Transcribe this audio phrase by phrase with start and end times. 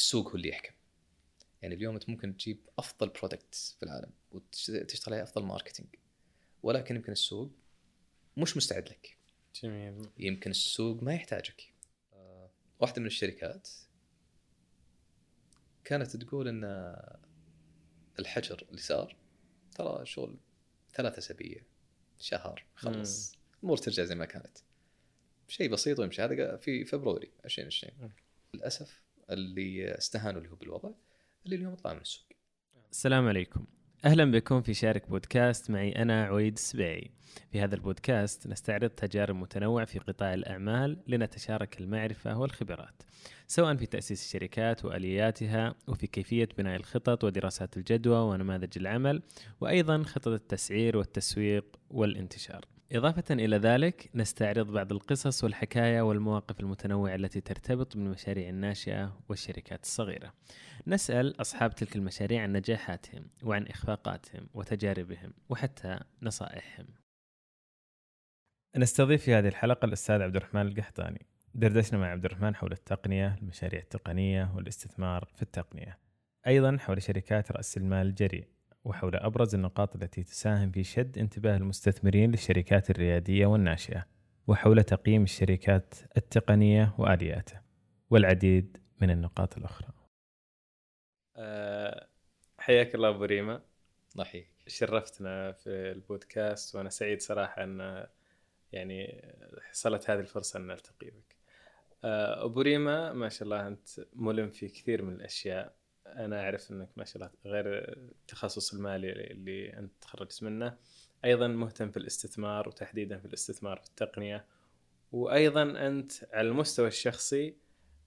[0.00, 0.74] السوق هو اللي يحكم.
[1.62, 5.88] يعني اليوم أنت ممكن تجيب أفضل product في العالم وتشتغل عليه أفضل marketing
[6.62, 7.52] ولكن يمكن السوق
[8.36, 9.16] مش مستعد لك.
[9.62, 10.08] جميل.
[10.18, 11.74] يمكن السوق ما يحتاجك.
[12.80, 13.68] واحدة من الشركات
[15.84, 16.64] كانت تقول إن
[18.18, 19.16] الحجر اللي صار
[19.74, 20.38] ترى شغل
[20.94, 21.62] ثلاثة أسابيع
[22.18, 24.58] شهر خلص الأمور ترجع زي ما كانت.
[25.48, 26.22] شيء بسيط ويمشي.
[26.22, 28.10] هذا في فبراير 2020 مم.
[28.54, 30.90] للأسف اللي استهانوا اللي هو بالوضع
[31.44, 32.26] اللي اليوم طلع من السوق.
[32.90, 33.66] السلام عليكم.
[34.04, 35.70] أهلا بكم في شارك بودكاست.
[35.70, 37.10] معي أنا عويد السبيعي
[37.52, 43.02] في هذا البودكاست نستعرض تجارب متنوعه في قطاع الأعمال لنتشارك المعرفة والخبرات
[43.46, 49.22] سواء في تأسيس الشركات وآلياتها وفي كيفية بناء الخطط ودراسات الجدوى ونماذج العمل
[49.60, 52.64] وأيضا خطط التسعير والتسويق والانتشار.
[52.92, 60.32] إضافة إلى ذلك نستعرض بعض القصص والحكايا والمواقف المتنوعة التي ترتبط بالمشاريع الناشئة والشركات الصغيرة.
[60.86, 66.86] نسأل أصحاب تلك المشاريع عن نجاحاتهم وعن إخفاقاتهم وتجاربهم وحتى نصائحهم.
[68.76, 71.26] نستضيف في هذه الحلقة الأستاذ عبد الرحمن القحطاني.
[71.54, 75.98] دردشنا مع عبد الرحمن حول التقنية، المشاريع التقنية والاستثمار في التقنية.
[76.46, 78.48] أيضا حول شركات رأس المال الجريء
[78.84, 84.06] وحول أبرز النقاط التي تساهم في شد انتباه المستثمرين للشركات الريادية والناشئة
[84.46, 87.64] وحول تقييم الشركات التقنية وآلياتها
[88.10, 89.88] والعديد من النقاط الأخرى.
[91.36, 92.08] أه
[92.58, 93.62] حياك الله أبو ريما.
[94.12, 94.50] الله يحييك.
[94.66, 98.06] شرفتنا في البودكاست وأنا سعيد صراحة أن
[98.72, 99.24] يعني
[99.70, 101.36] حصلت هذه الفرصة أن نلتقي بك.
[102.04, 105.79] أه أبو ريما ما شاء الله أنت ملم في كثير من الأشياء.
[106.16, 110.76] أنا أعرف إنك ما شاء الله غير التخصص المالي اللي أنت تخرجت منه.
[111.24, 114.44] أيضا مهتم في الاستثمار وتحديدا في الاستثمار في التقنية.
[115.12, 117.54] وأيضا أنت على المستوى الشخصي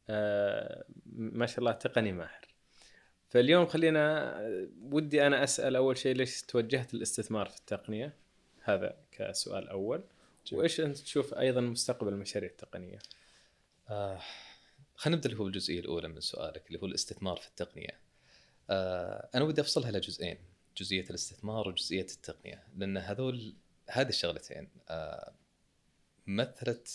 [0.09, 2.47] آه، ما شاء الله تقني ماهر.
[3.29, 4.33] فاليوم خلينا
[4.81, 8.13] ودي أنا أسأل أول شيء ليش توجهت للاستثمار في التقنية؟
[8.63, 10.03] هذا كسؤال أول.
[10.51, 12.99] وإيش أنت تشوف أيضا مستقبل المشاريع التقنية؟
[13.89, 14.19] آه
[15.03, 17.99] خلينا نبدأ اللي هو الجزئيه الأولى من سؤالك اللي هو الاستثمار في التقنية.
[18.69, 20.37] آه أنا ودي أفصلها لجزئين،
[20.77, 23.55] جزئية الاستثمار وجزئية التقنية، لأن هذول
[23.89, 25.33] هذه الشغلتين آه
[26.27, 26.89] مثلت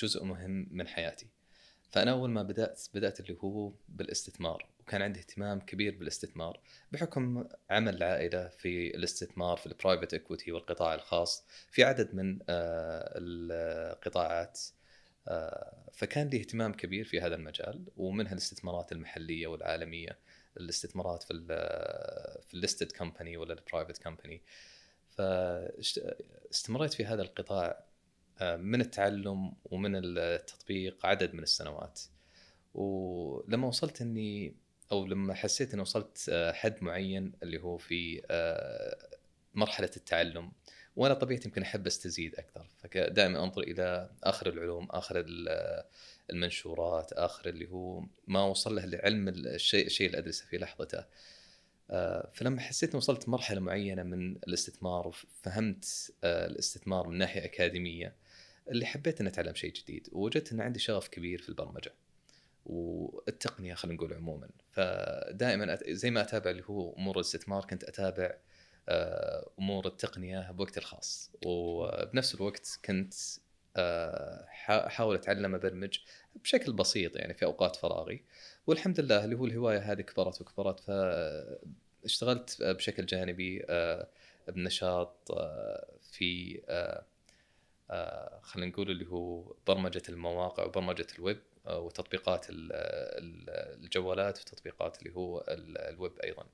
[0.00, 1.26] جزء مهم من حياتي.
[1.90, 6.60] فأنا أول ما بدأت بدأت اللي هو بالاستثمار وكان عندي اهتمام كبير بالاستثمار
[6.92, 14.60] بحكم عمل العائلة في الاستثمار في البرايفت اكويتي والقطاع الخاص في عدد من آه القطاعات
[15.92, 20.18] فكان لي اهتمام كبير في هذا المجال ومنها الاستثمارات المحلية والعالمية
[20.56, 21.46] الاستثمارات في ال
[22.48, 24.42] في ال listed company ولا ال private company
[25.10, 27.84] فاستمريت في هذا القطاع
[28.40, 32.00] آه، من التعلم ومن التطبيق عدد من السنوات.
[32.74, 34.54] ولما وصلت إني
[34.92, 38.22] أو لما حسيت إني وصلت آه، حد معين اللي هو في
[39.54, 40.52] مرحلة التعلم
[40.96, 42.66] وأنا طبيعتي يمكن أحب أستزيد أكثر.
[42.78, 45.24] فدائما أنظر إلى آخر العلوم آخر
[46.30, 51.04] المنشورات آخر اللي هو ما وصل له لعلم الشيء الشيء اللي أدرسه في لحظته.
[51.90, 58.14] آه، فلما حسيت إني وصلت مرحلة معينة من الاستثمار وفهمت آه، الاستثمار من ناحية أكاديمية
[58.70, 60.08] اللي حبيت إني أتعلم شيء جديد.
[60.12, 61.92] ووجدت إن عندي شغف كبير في البرمجة
[62.66, 64.48] والتقنية خلينا نقول عموما.
[64.72, 68.34] فدائما زي ما أتابع اللي هو أمور الاستثمار كنت أتابع
[69.58, 73.14] أمور التقنية بوقت الخاص وبنفس الوقت كنت
[73.76, 75.98] آه، أحاول أتعلم أبرمج
[76.42, 78.24] بشكل بسيط يعني في أوقات فراغي
[78.66, 84.08] والحمد لله اللي هو الهواية هذه كبرت وكبرت فاشتغلت بشكل جانبي آه،
[84.48, 85.32] بنشاط
[86.02, 86.60] في
[88.42, 96.46] خلينا نقول اللي هو برمجة المواقع وبرمجة الويب وتطبيقات الجوالات وتطبيقات اللي هو الويب أيضا.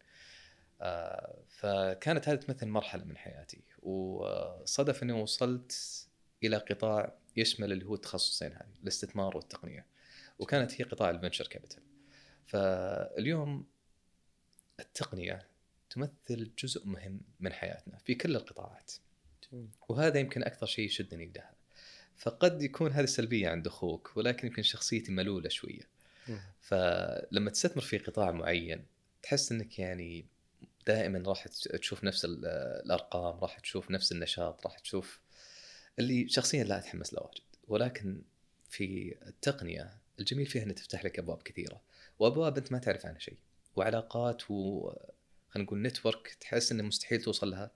[0.83, 3.63] آه، فكانت هذه تمثل مرحلة من حياتي.
[3.83, 5.73] وصدف إني وصلت
[6.45, 9.87] إلى قطاع يشمل اللي هو التخصصين هذه الاستثمار والتقنية.
[10.39, 11.83] وكانت هي قطاع الفنشر كابيتال.
[12.47, 13.67] فاليوم
[14.81, 15.47] التقنية
[15.91, 18.93] تمثل جزء مهم من حياتنا في كل القطاعات.
[19.89, 21.55] وهذا يمكن أكثر شيء يشدني لها.
[22.17, 25.89] فقد يكون هذه سلبية عند أخوك ولكن يمكن شخصيتي ملولة شوية.
[26.61, 28.85] فلما تستثمر في قطاع معين
[29.23, 30.27] تحس إنك يعني
[30.87, 35.21] دائما راح تشوف نفس الأرقام راح تشوف نفس النشاط راح تشوف
[35.99, 37.41] اللي شخصيا لا أتحمس له واجد.
[37.69, 38.23] ولكن
[38.71, 41.81] في التقنية الجميل فيها إنها تفتح لك أبواب كثيرة.
[42.19, 43.37] وأبواب أنت ما تعرف عنها شيء.
[43.77, 44.91] وعلاقات و
[45.49, 47.71] خلينا نقول نتورك تحس إنه مستحيل توصل لها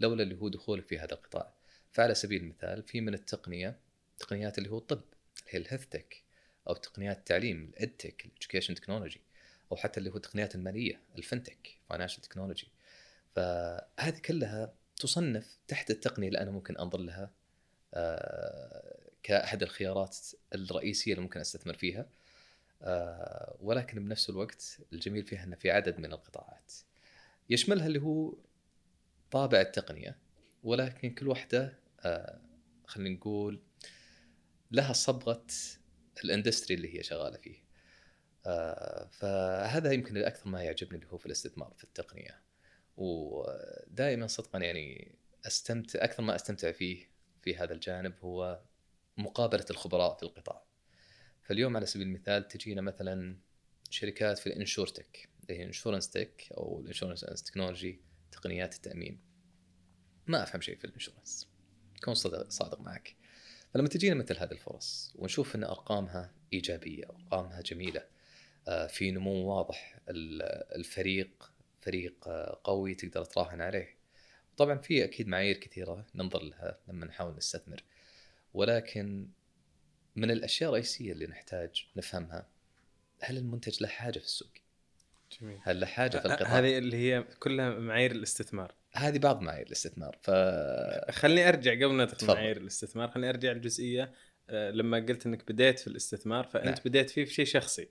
[0.00, 1.52] لولا اللي هو دخولك في هذا القطاع.
[1.92, 3.78] فعلى سبيل المثال في من التقنية
[4.18, 5.02] تقنيات اللي هو الطب
[5.38, 6.22] اللي هي ال health tech
[6.68, 9.20] أو تقنيات التعليم ال edtech ال education technology
[9.72, 12.68] أو حتى اللي هو التقنيات المالية ال fintech financial technology
[13.34, 17.30] فهذه كلها تصنف تحت التقنية اللي أنا ممكن أنظر لها
[17.94, 20.16] آه، كأحد الخيارات
[20.54, 22.06] الرئيسية اللي ممكن أستثمر فيها
[22.82, 26.72] آه، ولكن بنفس الوقت الجميل فيها إنه في عدد من القطاعات.
[27.50, 28.34] يشملها اللي هو
[29.30, 30.16] طابع التقنية
[30.64, 32.40] ولكن كل واحدة آه،
[32.86, 33.60] خلينا نقول
[34.70, 35.46] لها صبغة
[36.24, 37.71] ال industry اللي هي شغالة فيه.
[39.10, 42.42] فهذا يمكن الأكثر ما يعجبني اللي هو في الاستثمار في التقنية.
[42.96, 45.14] ودائما صدقا يعني
[45.46, 47.08] استمتع أكثر ما أستمتع فيه
[47.42, 48.60] في هذا الجانب هو
[49.16, 50.64] مقابلة الخبراء في القطاع.
[51.42, 53.36] فاليوم على سبيل المثال تجينا مثلا
[53.90, 58.00] شركات في ال insurtech اللي هي insurance tech أو ال insurance technology
[58.32, 59.20] تقنيات التأمين.
[60.26, 61.48] ما أفهم شيء في الإنشورنس.
[62.04, 63.16] كون صادق, صادق معك.
[63.74, 68.21] فلما تجينا مثل هذه الفرص ونشوف إن أرقامها إيجابية أرقامها جميلة آه،
[68.88, 69.98] في نمو واضح
[70.76, 73.96] الفريق فريق آه، قوي تقدر تراهن عليه
[74.56, 77.82] طبعا في أكيد معايير كثيرة ننظر لها لما نحاول نستثمر
[78.54, 79.28] ولكن
[80.16, 82.46] من الأشياء الرئيسية اللي نحتاج نفهمها
[83.20, 84.50] هل المنتج له حاجة في السوق؟
[85.40, 89.66] جميل هل له حاجة في القطاع؟ هذه اللي هي كلها معايير الاستثمار هذه بعض معايير
[89.66, 90.30] الاستثمار ف
[91.10, 92.34] خليني أرجع قبل ندخل تفضل.
[92.34, 94.12] معايير الاستثمار خليني أرجع الجزئية
[94.50, 96.84] آه، لما قلت إنك بديت في الاستثمار فأنت نعم.
[96.84, 97.88] بديت فيه في شيء شخصي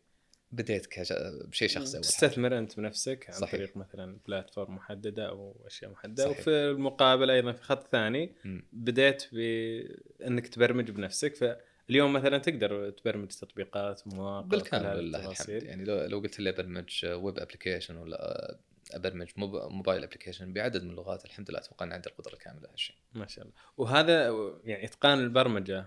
[0.52, 1.14] بديت كش...
[1.48, 3.52] بشيء شخصي تستثمر أنت بنفسك عن صحيح.
[3.56, 6.40] طريق مثلا بلاتفورم محددة أو أشياء محددة صحيح.
[6.40, 8.64] وفي المقابل أيضا في خط ثاني مم.
[8.74, 15.50] بديت بأنك تبرمج بنفسك فاليوم مثلا تقدر تبرمج تطبيقات مواقع كل بالكامل لله الحمد.
[15.50, 18.58] يعني لو لو قلت لي أبرمج web application ولا
[18.92, 22.96] أبرمج mob- mobile application بعدد من اللغات الحمد لله أتوقع ان عندي القدرة الكاملة لهالشيء
[23.14, 24.30] ما شاء الله وهذا
[24.64, 25.86] يعني إتقان البرمجة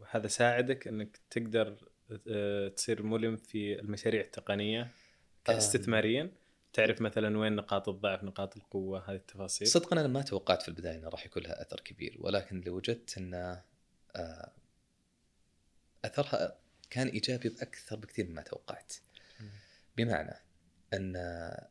[0.00, 1.76] وهذا ساعدك أنك تقدر
[2.76, 4.90] تصير ملم في المشاريع التقنية
[5.44, 6.30] كاستثماريا.
[6.72, 10.98] تعرف مثلا وين نقاط الضعف نقاط القوة هذه التفاصيل؟ صدقا أنا ما توقعت في البداية
[10.98, 13.62] إنه راح يكون لها أثر كبير ولكن اللي وجدت إنه
[14.16, 14.52] آه،
[16.04, 16.58] أثرها
[16.90, 18.92] كان إيجابي بأكثر بكثير مما توقعت.
[19.96, 20.34] بمعنى
[20.94, 21.16] إن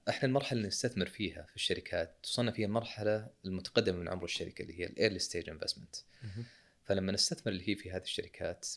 [0.09, 4.79] إحنا المرحلة اللي نستثمر فيها في الشركات تصنف هي المرحله المتقدمة من عمر الشركة اللي
[4.79, 5.95] هي ال early stage investment.
[6.83, 8.67] فلما نستثمر اللي هي في هذه الشركات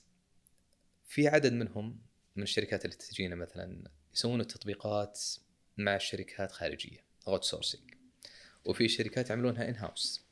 [1.07, 1.99] في عدد منهم
[2.37, 5.21] من الشركات اللي تجينا مثلا يسوون التطبيقات
[5.77, 7.95] مع الشركات خارجية outsourcing
[8.65, 10.25] وفي شركات يعملونها in-house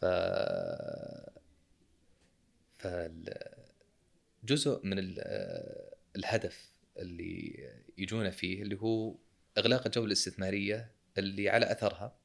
[0.00, 0.04] ف
[4.42, 6.68] فالجزء من ال- الهدف
[6.98, 7.68] اللي
[7.98, 9.14] يجونا فيه اللي هو
[9.58, 12.16] إغلاق الجولة الاستثمارية اللي على أثرها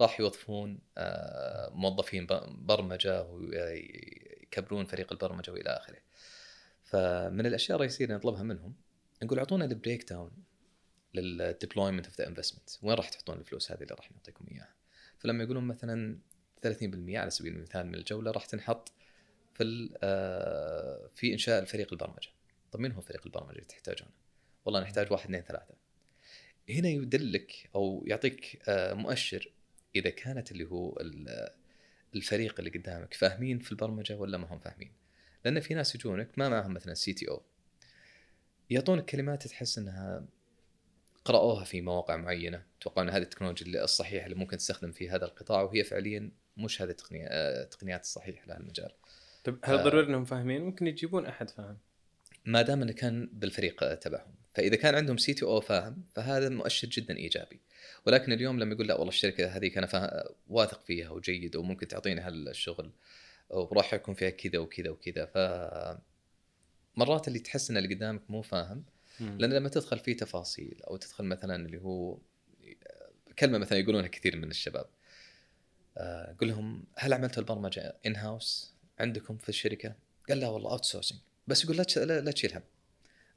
[0.00, 5.98] راح يوظفون آه، موظفين برمجة ويكبرون فريق البرمجة وإلى آخره.
[6.84, 8.74] فمن الأشياء الرئيسية اللي نطلبها منهم
[9.22, 10.30] نقول أعطونا ال breakdown لل
[11.14, 14.74] deployment of the investment، وين راح تحطون الفلوس هذه اللي راح نعطيكم إياها؟
[15.18, 16.18] فلما يقولون مثلا
[16.62, 18.92] 30% على سبيل المثال من الجولة راح تنحط
[19.54, 22.28] في آه، في إنشاء الفريق البرمجة.
[22.72, 24.10] طيب مين هو فريق البرمجة اللي تحتاجونه؟
[24.64, 25.74] والله نحتاج واحد اثنين ثلاثة.
[26.70, 29.52] هنا يدلك أو يعطيك آه، مؤشر
[29.96, 31.48] إذا كانت اللي هو ال-
[32.14, 34.92] الفريق اللي قدامك فاهمين في البرمجة ولا ما هم فاهمين.
[35.44, 37.42] لأن في ناس يجونك ما معهم مثلا CTO
[38.70, 40.24] يعطونك كلمات تحس إنها
[41.24, 45.62] قرأوها في مواقع معينة، توقع إن هذه التكنولوجيا الصحيحة اللي ممكن تستخدم في هذا القطاع
[45.62, 48.90] وهي فعليا مش هذه التقنية آه، التقنيات الصحيحة لهذا المجال.
[49.44, 49.82] طيب هل آه.
[49.82, 51.78] ضروري إنهم فاهمين؟ ممكن يجيبون أحد فاهم.
[52.44, 54.34] ما دام إنه كان بالفريق تبعهم.
[54.54, 57.60] فإذا كان عندهم CTO فاهم فهذا مؤشر جدا إيجابي.
[58.06, 60.28] ولكن اليوم لما يقول لا والله الشركة هذه كان فا...
[60.48, 62.90] واثق فيها وجيد وممكن تعطينا هالشغل
[63.54, 65.26] وراح يكون فيها كذا وكذا وكذا.
[65.26, 65.38] ف
[66.96, 68.84] مرات اللي تحس إن اللي قدامك مو فاهم
[69.20, 72.18] لأن لما تدخل في تفاصيل أو تدخل مثلا اللي هو
[73.38, 74.86] كلمة مثلا يقولونها كثير من الشباب
[75.96, 79.94] آه، قل لهم هل عملتوا البرمجة in-house عندكم في الشركة؟
[80.28, 82.62] قال لا والله outsourcing بس يقول لا لا, تشيل هم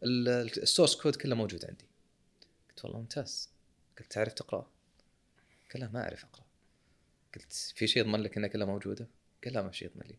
[0.03, 1.86] ال- ال- ال source code كله موجود عندي.
[2.69, 3.50] قلت والله ممتاز.
[4.00, 4.71] قلت تعرف تقرا؟
[5.74, 6.45] قال لا ما أعرف اقرا
[7.36, 9.07] قلت في شيء يضمن لك انها كلها موجودة؟
[9.44, 10.17] قال لا ما في شيء يضمن لي.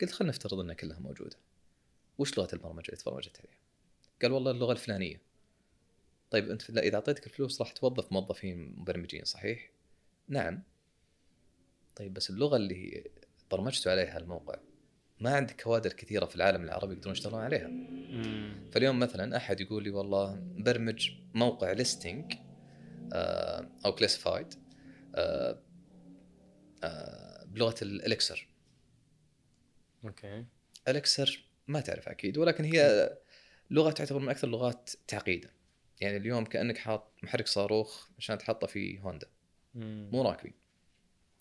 [0.00, 1.36] قلت خلينا نفترض إنها كلها موجودة.
[2.18, 3.58] وش لغة البرمجة؟ اللي تبرمجت عليها؟
[4.22, 5.20] قال والله اللغة الفلانية.
[6.30, 9.70] طيب أنت لا إذا أعطيتك الفلوس راح توظف موظفين مبرمجين صحيح؟
[10.28, 10.62] نعم.
[11.96, 13.10] طيب بس اللغة اللي
[13.50, 14.58] برمجتوا عليها الموقع
[15.20, 17.66] ما عندك كوادر كثيرة في العالم العربي يقدرون يشتغلون عليها.
[17.68, 18.70] مم.
[18.72, 22.34] فاليوم مثلا أحد يقول لي والله برمج موقع ليستنج
[23.84, 24.54] أو classified
[27.46, 28.48] بلغة ال Elixir
[30.04, 30.44] okay.
[30.88, 33.10] Elixir ما تعرف أكيد ولكن هي
[33.70, 35.50] لغة تعتبر من أكثر اللغات تعقيدا.
[36.00, 39.26] يعني اليوم كأنك حاط محرك صاروخ عشان تحطه في هوندا.
[39.74, 40.54] مو راكبين.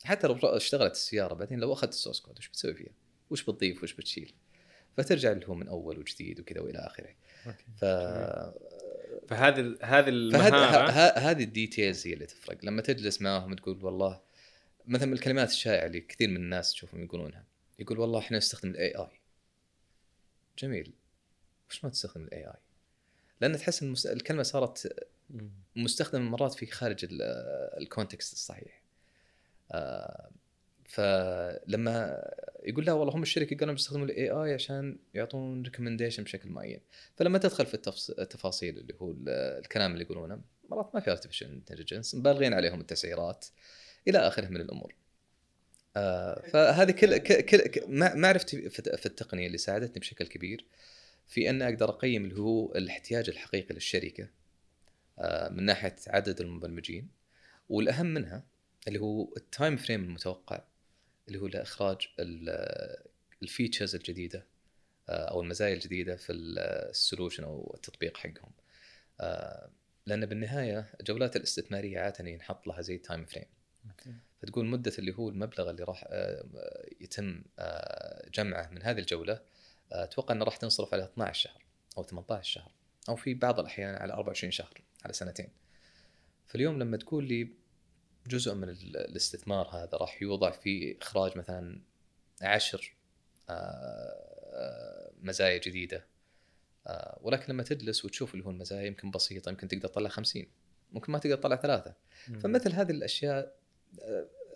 [0.04, 2.94] حتى لو اشتغلت السيارة بعدين لو أخذت ال source code وش بتسوي فيها؟
[3.30, 4.34] وش بتضيف؟ وش بتشيل؟
[4.98, 7.16] فترجع اللي هو من أول وجديد وكذا وإلى آخره.
[7.48, 7.64] okay.
[7.78, 7.86] ف
[9.30, 12.58] فهذه هذه المهاره ه- هذه ال details هي اللي تفرق.
[12.66, 14.22] لما تجلس معاهم تقول والله
[14.86, 17.46] مثلا الكلمات الشائعة اللي كثير من الناس تشوفهم يقولونها.
[17.80, 19.08] يقول والله إحنا نستخدم ال AI
[20.60, 20.94] جميل.
[21.70, 22.54] وش ما تستخدم ال AI؟
[23.42, 24.96] لأن تحس إن الكلمة صارت.
[25.76, 27.22] مستخدمة مرات في خارج ال-
[27.82, 28.82] context الصحيح.
[29.72, 30.30] آه،
[30.86, 32.24] فلما
[32.64, 36.80] يقول لا والله هم الشركة قالوا بيستخدموا ال AI عشان يعطون recommendation بشكل معين.
[37.16, 37.74] فلما تدخل في
[38.20, 43.46] التفاصيل اللي هو ال- الكلام اللي يقولونه مرات ما في artificial intelligence مبالغين عليهم التسعيرات
[44.08, 44.96] إلى آخره من الأمور.
[45.98, 47.84] آه، فهذه كل كل
[48.16, 50.66] معرفتي في التقنية اللي ساعدتني بشكل كبير
[51.28, 54.28] في أن أقدر أقيم اللي هو الاحتياج الحقيقي للشركة
[55.20, 57.08] آه، من ناحية عدد المبرمجين
[57.70, 58.44] والأهم منها
[58.88, 60.64] اللي هو ال time frame المتوقع
[61.28, 62.08] اللي هو لإخراج
[63.44, 64.46] ال features الجديدة
[65.10, 68.52] آه، أو المزايا الجديدة في ال solution أو التطبيق حقهم
[70.06, 73.46] لأن بالنهاية الجولات الاستثمارية عادة ينحط لها زي time frame.
[74.42, 76.46] فتقول مدة اللي هو المبلغ اللي راح آه،
[77.02, 79.34] يتم آه، جمعه من هذه الجولة
[79.92, 81.66] آه، أتوقع إنه راح تنصرف على 12 شهر
[81.98, 82.72] أو 18 شهر
[83.10, 85.50] أو في بعض الأحيان على 24 شهر على سنتين.
[86.46, 87.50] فاليوم لما تقول لي
[88.28, 91.82] جزء من ال- الاستثمار هذا راح يوضع في إخراج مثلا
[92.42, 92.96] عشر
[95.22, 96.06] مزايا جديدة
[97.22, 100.46] ولكن لما تجلس وتشوف اللي هو المزايا يمكن بسيطة يمكن تقدر تطلع 50
[100.92, 101.94] ممكن ما تقدر تطلع ثلاثة.
[102.40, 103.56] فمثل هذه الأشياء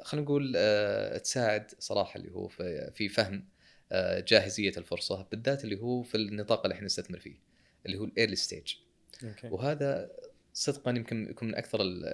[0.04, 3.46] خلينا نقول آه، تساعد صراحة اللي هو في في فهم
[3.92, 7.36] آه، جاهزية الفرصة بالذات اللي هو في النطاق اللي إحنا نستثمر فيه
[7.86, 8.74] اللي هو ال early stage.
[9.54, 10.12] وهذا
[10.54, 12.06] صدقا يمكن يكون من أكثر ال-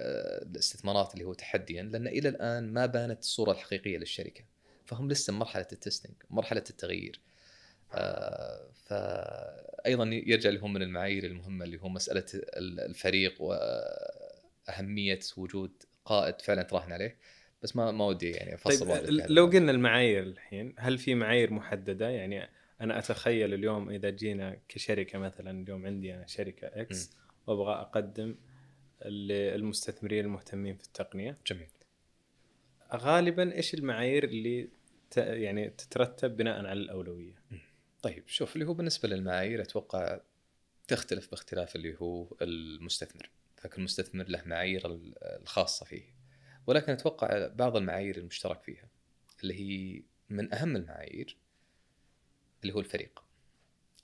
[0.50, 4.44] الاستثمارات اللي هو تحديا لأن إلى الآن ما بانت الصورة الحقيقية للشركة.
[4.86, 7.20] فهم لسه مرحلة ال testing مرحلة التغيير.
[7.94, 13.42] آه، فايضا يرجع لهم من المعايير المهمة اللي هو مسألة ال- الفريق
[14.68, 15.72] وأهمية وجود
[16.04, 17.16] قائد فعلا تراهن عليه.
[17.62, 19.46] بس ما ما ودي يعني أفصل طيب لو.
[19.46, 22.48] قلنا المعايير الحين هل في معايير محددة؟ يعني
[22.80, 27.12] أنا أتخيل اليوم إذا جينا كشركة مثلا اليوم عندي أنا شركة إكس
[27.46, 28.34] وأبغى أقدم
[29.04, 31.38] للمستثمرين المهتمين في التقنية.
[31.46, 31.68] جميل.
[32.94, 34.68] غالبا إيش المعايير اللي
[35.10, 35.16] ت...
[35.16, 37.34] يعني تترتب بناء على الأولوية؟
[38.02, 40.20] طيب شوف اللي هو بالنسبة للمعايير أتوقع
[40.88, 43.30] تختلف باختلاف اللي هو المستثمر.
[43.64, 46.14] فكل مستثمر له معايير ال- الخاصة فيه.
[46.66, 48.88] ولكن أتوقع بعض المعايير المشترك فيها
[49.42, 51.36] اللي هي من أهم المعايير
[52.62, 53.22] اللي هو الفريق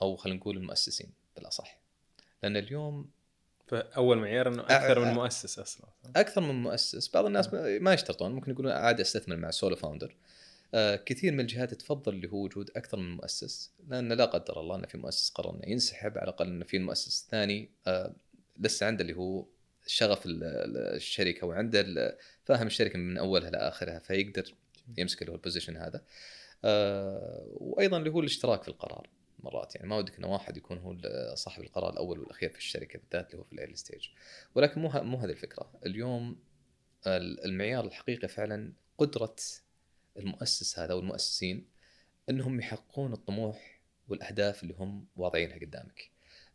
[0.02, 1.78] أو خلينا نقول المؤسسين بالأصح.
[2.42, 3.10] لأن اليوم
[3.66, 5.86] فأول معيار إنه أكثر من مؤسس أصلا.
[6.16, 7.08] أكثر من مؤسس.
[7.14, 10.16] بعض الناس ما- ما يشترطون ممكن يقولون عادي أستثمر مع solo founder.
[10.74, 14.76] آه كثير من الجهات تفضل اللي هو وجود أكثر من مؤسس لأن لا قدر الله
[14.76, 18.12] إن في مؤسس قرر إنه ينسحب على الأقل انه في مؤسس ثاني آه
[18.60, 19.46] لسه عنده اللي هو
[19.86, 24.54] شغف ال- ال- الشركة وعنده فاهم الشركة من أولها لاخرها فيقدر
[24.98, 26.04] يمسك اللي هو ال position هذا.
[26.64, 29.74] آه وأيضا اللي هو الاشتراك في القرار مرات.
[29.76, 30.96] يعني ما ودك ان واحد يكون هو
[31.34, 34.08] صاحب القرار الأول والأخير في الشركة بالذات اللي هو في ال early stage
[34.54, 35.72] ولكن مو مو هذه الفكرة.
[35.86, 36.38] اليوم
[37.06, 39.36] ال- المعيار الحقيقي فعلا قدرة
[40.16, 41.66] المؤسس هذا والمؤسسين
[42.30, 46.09] إنهم يحققون الطموح والأهداف اللي هم واضعينها قدامك.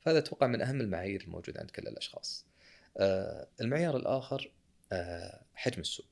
[0.06, 2.46] فهذا أتوقع من أهم المعايير الموجودة عند كل الأشخاص.
[2.98, 4.52] آه، المعيار الآخر
[4.92, 6.10] آه، حجم السوق.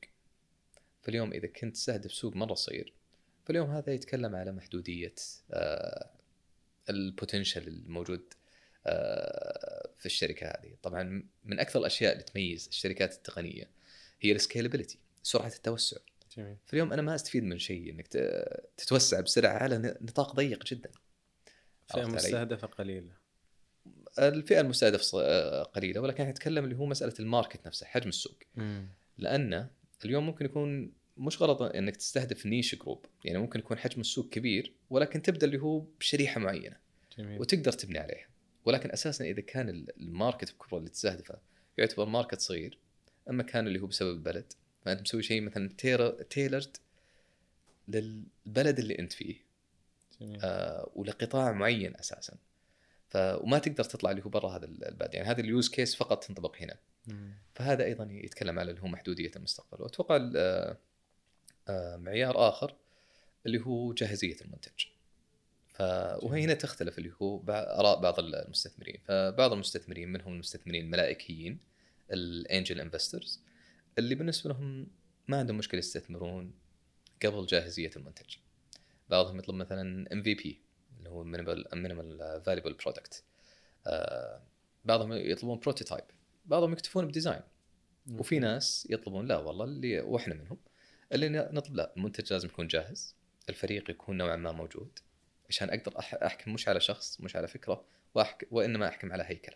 [1.02, 2.94] فاليوم إذا كنت تستهدف سوق مرة صغير
[3.46, 5.16] فاليوم هذا يتكلم على محدودية
[5.52, 6.10] آه،
[6.90, 8.34] ال potential الموجود
[10.00, 10.76] في الشركة هذه.
[10.84, 13.70] طبعا من أكثر الأشياء اللي تميز الشركات التقنية
[14.22, 15.98] هي ال scalability سرعة التوسع.
[16.38, 16.58] جميل.
[16.66, 18.08] فاليوم أنا ما أستفيد من شيء إنك
[18.78, 20.92] تتوسع بسرعة على نطاق ضيق جدا.
[21.88, 23.23] فئة؟ مستهدفة قليلة.
[24.20, 28.38] الفئة المستهدفة آه، قليلة ولكن نتكلم اللي هو مسألة ال market نفسه حجم السوق.
[29.18, 29.68] لأن
[30.06, 34.74] اليوم ممكن يكون مش غلط إنك تستهدف niche group يعني ممكن يكون حجم السوق كبير
[34.90, 36.78] ولكن تبدأ اللي هو بشريحة معينة
[37.18, 37.42] جميل.
[37.42, 38.28] وتقدر تبني عليها.
[38.66, 41.38] ولكن أساسا إذا كان ال- ال market الكبرى اللي تستهدفه
[41.78, 42.78] يعتبر market صغير
[43.30, 44.54] أما كان اللي هو بسبب البلد
[44.86, 45.70] فأنت مسوي شيء مثلا
[46.30, 46.78] tailored
[47.88, 49.36] للبلد اللي أنت فيه.
[50.22, 50.40] جميل.
[50.44, 52.34] آه ولقطاع معين أساسا.
[53.14, 55.14] ف وما تقدر تطلع اللي هو برا هذا البلد.
[55.14, 56.78] يعني هذا ال use case فقط تنطبق هنا.
[57.08, 57.34] مم.
[57.56, 59.84] فهذا أيضا يتكلم على اللي هو محدودية المستقبل.
[59.84, 60.78] وأتوقع آه،
[61.68, 62.76] آه، معيار آخر
[63.46, 64.86] اللي هو جاهزية المنتج.
[65.74, 65.82] ف...
[66.24, 68.98] وهي هنا تختلف اللي هو آراء بعض المستثمرين.
[69.08, 71.60] فبعض المستثمرين منهم المستثمرين الملائكيين
[72.12, 73.42] ال angel investors
[73.98, 74.88] اللي بالنسبة لهم
[75.28, 76.54] ما عندهم مشكلة يستثمرون
[77.26, 78.36] قبل جاهزية المنتج.
[79.10, 80.63] بعضهم يطلب مثلا MVP
[81.14, 83.24] هو minimal viable product
[84.86, 86.04] بعضهم يطلبون prototype
[86.46, 87.42] بعضهم يكتفون ب design.
[88.12, 90.58] وفي ناس يطلبون لا والله اللي وإحنا منهم
[91.12, 93.16] اللي نطلب لا المنتج لازم يكون جاهز
[93.50, 95.00] الفريق يكون نوعا ما موجود
[95.50, 99.56] عشان أقدر أحكم مش على شخص مش على فكرة وأحك وإنما أحكم على هيكلة.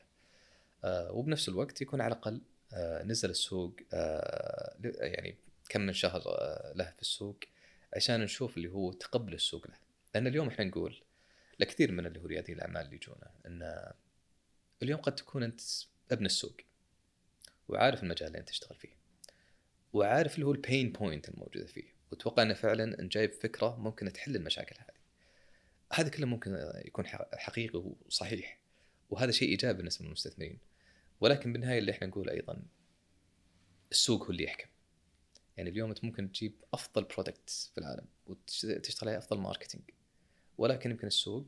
[0.84, 2.42] آه وبنفس الوقت يكون على الأقل
[2.74, 5.38] آه نزل السوق آه يعني
[5.70, 7.38] كم من شهر آه له في السوق
[7.96, 9.76] عشان نشوف اللي هو تقبل السوق له.
[10.16, 11.02] لأن اليوم إحنا نقول
[11.60, 13.92] لكثير من اللي هو رياديين الأعمال اللي يجونا إن
[14.84, 15.62] اليوم قد تكون أنت
[16.12, 16.58] ابن السوق
[17.68, 18.98] وعارف المجال اللي أنت تشتغل فيه
[19.94, 24.36] وعارف اللي هو البين بوينت الموجودة فيه وتوقع إنه فعلا إن جايب فكرة ممكن تحل
[24.36, 24.98] المشاكل هذه.
[25.94, 28.60] هذا كله ممكن يكون حقيقي وصحيح
[29.10, 30.60] وهذا شيء إيجابي بالنسبة للمستثمرين.
[31.22, 32.64] ولكن بالنهاية اللي إحنا نقول أيضا
[33.92, 34.70] السوق هو اللي يحكم.
[35.58, 39.84] يعني اليوم أنت ممكن تجيب أفضل product في العالم وتشتغل عليه أفضل marketing
[40.58, 41.46] ولكن يمكن السوق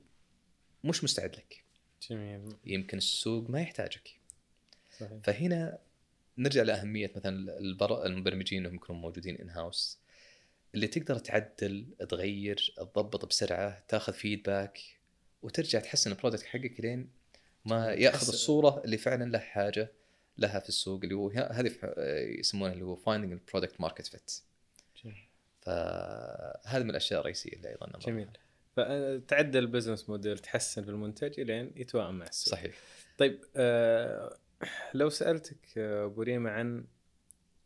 [0.84, 1.64] مش مستعد لك.
[2.10, 2.56] جميل.
[2.66, 4.10] يمكن السوق ما يحتاجك.
[5.00, 5.20] صحيح.
[5.24, 5.80] فهنا
[6.38, 9.98] نرجع لأهمية مثلا البر- المبرمجين انهم يكونوا موجودين in-house
[10.76, 14.80] اللي تقدر تعدل تغير تضبط بسرعة تاخذ feedback
[15.42, 17.10] وترجع تحسن ال product حقك لين
[17.66, 18.28] ما يأخذ.
[18.28, 19.92] الصورة اللي فعلا له حاجة
[20.38, 21.72] لها في السوق اللي هو هذه
[22.40, 24.32] يسمونها اللي هو finding ال product market fit
[25.04, 25.18] جميل.
[25.62, 28.30] فهذه من الأشياء الرئيسية اللي أيضا نمر جميل.
[28.84, 32.76] فتعدل ال business model تحسن في المنتج إلين يتوائم مع السوق صحيح
[33.18, 34.38] طيب آه
[34.94, 36.86] لو سألتك آه، أبو ريما عن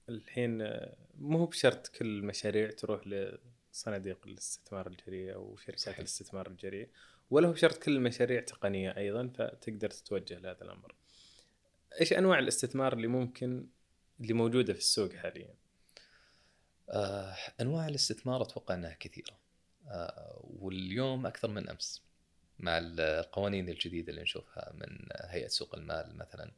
[0.10, 6.00] الحين آه، مو بشرط كل المشاريع تروح لصناديق الاستثمار الجريء أو شركات صحيح.
[6.00, 6.89] الاستثمار الجريء
[7.29, 10.96] ولا هو بشرط كل المشاريع تقنية أيضا فتقدر تتوجه لهذا الأمر.
[12.01, 13.67] إيش أنواع الاستثمار اللي ممكن
[14.22, 15.53] اللي موجودة في السوق حاليا؟
[16.89, 19.42] آه، أنواع الاستثمار أتوقع إنها كثيرة
[20.60, 22.02] واليوم أكثر من أمس
[22.60, 26.52] مع القوانين الجديدة اللي نشوفها من هيئة سوق المال مثلا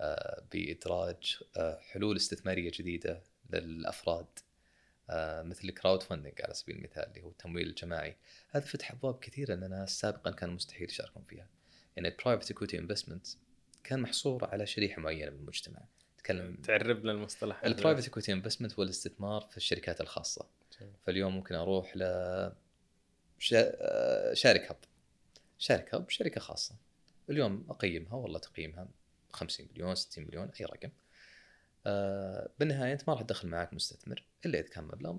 [0.00, 4.26] آه، بإدراج آه، حلول استثمارية جديدة للأفراد
[5.10, 8.16] آه، مثل ال crowdfunding على سبيل المثال اللي هو التمويل الجماعي
[8.50, 11.46] هذا فتح أبواب كثيرة لنا سابقا كان مستحيل يشاركون فيها
[11.96, 13.26] يعني ال private equity investment
[13.84, 15.80] كان محصور على شريحة معينة من المجتمع
[16.18, 17.64] تكلم تعرب لنا المصطلح.
[17.64, 20.46] البرايفت equity investment هو الاستثمار في الشركات الخاصة
[20.80, 20.92] جميل.
[21.02, 22.52] فاليوم ممكن أروح ل آه،
[23.40, 24.76] شارك هب.
[25.58, 26.74] شارك هب شركة خاصة.
[27.30, 28.88] اليوم أقيمها والله تقييمها
[29.32, 30.90] 50 مليون 60 مليون أي رقم.
[31.86, 35.16] آه، بالنهاية أنت ما راح تدخل معك مستثمر إلا إذا كان مبلغ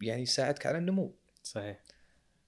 [0.00, 1.14] يعني يساعدك على النمو.
[1.42, 1.80] صحيح.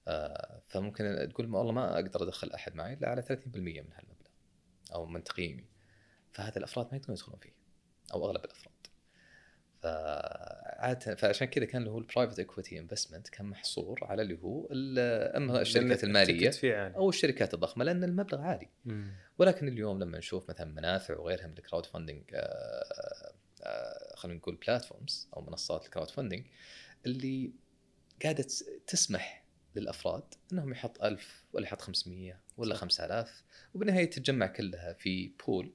[0.09, 4.31] آه، فممكن تقول ما والله ما أقدر أدخل أحد معي إلا على 30% من هالمبلغ
[4.94, 5.64] أو من تقييمي.
[6.33, 7.53] فهذا الأفراد ما يقدرون يدخلون فيه
[8.14, 8.71] أو أغلب الأفراد.
[9.83, 14.68] فعادة فعشان كذا كان اللي هو ال private equity investment كان محصور على اللي هو
[15.37, 16.97] أما الشركات المالية عالي.
[16.97, 19.12] أو الشركات الضخمة لأن المبلغ عالي مم.
[19.38, 22.22] ولكن اليوم لما نشوف مثلا منافع وغيرها من ال crowdfunding
[24.16, 26.44] خلينا نقول platforms أو منصات ال crowdfunding
[27.07, 27.53] اللي
[28.23, 29.45] قاعدة تس- تسمح
[29.77, 32.81] للأفراد إنهم يحط 1000 ولا يحط 500 ولا صح.
[32.81, 35.72] 5000 وبالنهاية تتجمع كلها في pool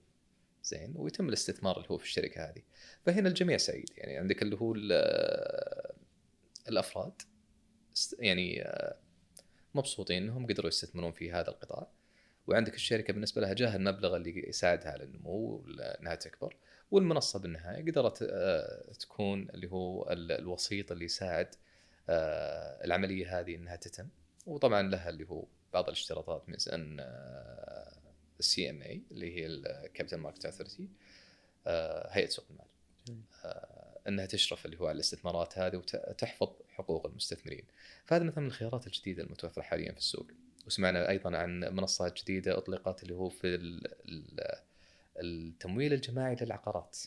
[0.68, 2.62] زين ويتم الاستثمار اللي هو في الشركة هذه.
[3.06, 3.90] فهنا الجميع سعيد.
[3.98, 5.94] يعني عندك اللي هو ال-
[6.70, 7.22] الأفراد
[8.20, 8.98] يعني آه،
[9.76, 11.88] مبسوطين إنهم قدروا يستثمرون في هذا القطاع.
[12.48, 15.66] وعندك الشركة بالنسبة لها جاه المبلغ اللي يساعدها على النمو
[16.00, 16.56] انها تكبر.
[16.92, 21.56] والمنصة بالنهاية قدرت آه، تكون اللي هو ال- الوسيط اللي يساعد
[22.10, 24.08] آه، العملية هذه إنها تتم.
[24.46, 26.72] وطبعا لها اللي هو بعض الاشتراطات مثل
[28.40, 30.88] ال CMA اللي هي ال Capital Market Authority
[32.10, 32.66] هيئة سوق المال.
[33.46, 37.64] آه، إنها تشرف اللي هو على الاستثمارات هذه وتحفظ حقوق المستثمرين.
[38.06, 40.28] فهذا مثلا من الخيارات الجديدة المتوفرة حاليا في السوق.
[40.68, 44.62] وسمعنا أيضا عن منصات جديدة أطلقت اللي هو في ال- ال-
[45.18, 46.98] التمويل الجماعي للعقارات.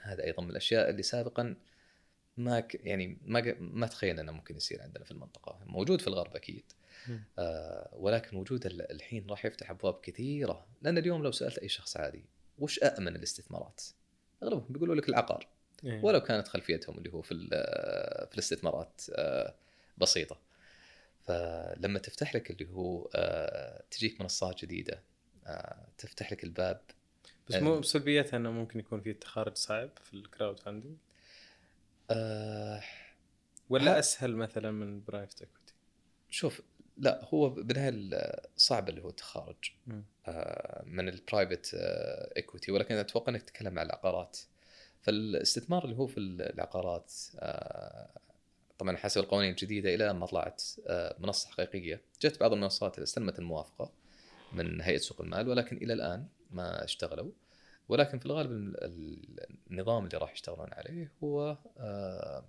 [0.00, 1.56] هذا أيضا من الأشياء اللي سابقا
[2.36, 5.58] ما ك يعني ما ما تخيلنا إنه ممكن يصير عندنا في المنطقة.
[5.66, 6.64] موجود في الغرب أكيد.
[7.38, 10.66] آه ولكن وجود ال- الحين راح يفتح أبواب كثيرة.
[10.82, 12.24] لأن اليوم لو سألت أي شخص عادي
[12.58, 13.82] وش آمن الاستثمارات؟
[14.42, 15.46] أغلبهم بيقولوا لك العقار.
[15.84, 16.04] إيه.
[16.04, 17.34] ولو كانت خلفيتهم اللي هو في
[18.28, 19.54] في الاستثمارات آه،
[19.98, 20.38] بسيطة.
[21.24, 25.02] فلما تفتح لك اللي هو آه، تجيك منصات جديدة
[25.46, 26.80] آه، تفتح لك الباب.
[27.48, 30.96] بس مو بسلبيتها إنه ممكن يكون في تخارج صعب في ال crowdfunding
[32.10, 32.82] آه،
[33.68, 35.74] ولا ها- أسهل مثلا من private equity
[36.30, 36.62] شوف
[36.96, 39.56] لا هو بالنهايه ال- صعب اللي هو التخارج.
[40.26, 41.70] آه، من ال private
[42.36, 44.38] equity ولكن أتوقع إنك تتكلم عن العقارات.
[45.02, 48.08] فالاستثمار اللي هو في العقارات آه،
[48.78, 52.00] طبعا حسب القوانين الجديدة إلى ما طلعت آه، منصة حقيقية.
[52.22, 53.92] جت بعض المنصات اللي استلمت الموافقة
[54.52, 57.30] من هيئة سوق المال ولكن إلى الآن ما اشتغلوا.
[57.88, 62.44] ولكن في الغالب ال- ال- النظام اللي راح يشتغلون عليه هو آه،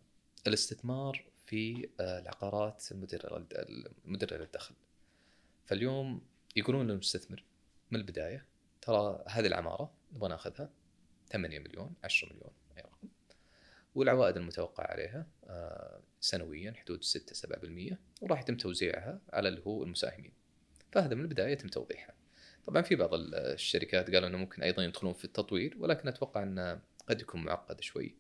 [0.48, 3.48] الاستثمار في آه، العقارات المدررة
[4.06, 4.76] المدررة للدخل.
[5.66, 6.22] فاليوم
[6.56, 7.44] يقولون للمستثمر
[7.92, 8.46] من البداية
[8.82, 10.70] ترى هذه العمارة نبغى ناخذها
[11.32, 13.08] 8 مليون 10 مليون أي رقم.
[13.96, 17.34] والعوائد المتوقعة عليها آه، سنويا حدود 6
[17.92, 20.34] 7% وراح يتم توزيعها على اللي هو المساهمين.
[20.92, 22.16] فهذا من البداية يتم توضيحها.
[22.66, 26.82] طبعا في بعض ال- الشركات قالوا إنه ممكن أيضا يدخلون في التطوير ولكن أتوقع انه
[27.08, 28.16] قد يكون معقد شوي.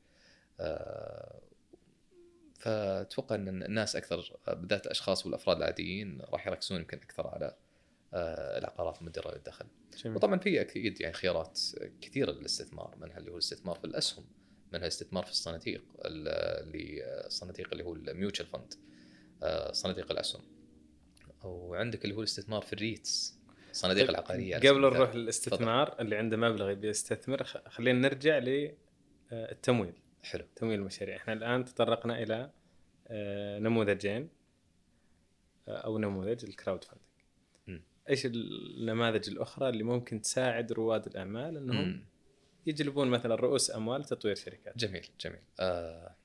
[0.59, 1.41] آه،
[2.63, 7.55] فأتوقع إن الناس أكثر بالذات الأشخاص والأفراد العاديين راح يركزون يمكن أكثر على
[8.13, 9.65] آه، العقارات المدره للدخل
[10.03, 10.15] جميل.
[10.17, 11.59] وطبعا في أكيد يعني خيارات
[12.01, 14.25] كثيرة للاستثمار منها اللي هو الاستثمار في الأسهم
[14.73, 16.27] منها الاستثمار في الصناديق ال-
[16.67, 18.73] اللي الصناديق اللي هو الميوتشال فند
[19.71, 20.41] صناديق الأسهم
[21.43, 23.39] وعندك اللي هو الاستثمار في الريتس
[23.71, 24.65] الصناديق طيب، العقارية قبل.
[24.97, 28.37] نروح للاستثمار اللي عنده مبلغ يبي يستثمر خلينا نرجع
[29.31, 32.51] للتمويل حلو تمويل المشاريع إحنا الآن تطرقنا إلى
[33.07, 34.29] آه، نموذجين
[35.67, 37.03] آه، أو نموذج ال crowdfunding.
[38.09, 42.05] إيش النماذج الأخرى اللي ممكن تساعد رواد الأعمال إنهم مم.
[42.65, 46.15] يجلبون مثلا رؤوس أموال لتطوير شركات جميل جميل آه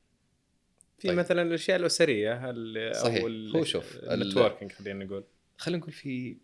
[0.99, 1.19] في طيب.
[1.19, 3.23] مثلا الأشياء الأسرية ال- صحيح.
[3.23, 5.25] أو هو شوف، ال- ال networking خلينا نقول
[5.59, 6.37] خلينا نقول في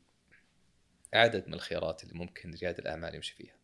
[1.15, 3.57] عدد من الخيارات اللي ممكن رائد الأعمال يمشي فيها.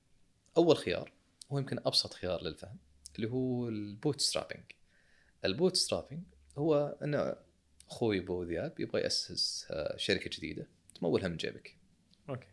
[0.57, 1.13] أول خيار
[1.53, 2.77] هو يمكن أبسط خيار للفهم
[3.17, 4.65] اللي هو ال bootstrapping.
[5.45, 6.23] ال bootstrapping
[6.59, 7.35] هو أن
[7.89, 11.77] أخوي أبو ذياب يبغى يأسس آه، شركة جديدة تمولها من جيبك.
[12.29, 12.49] okay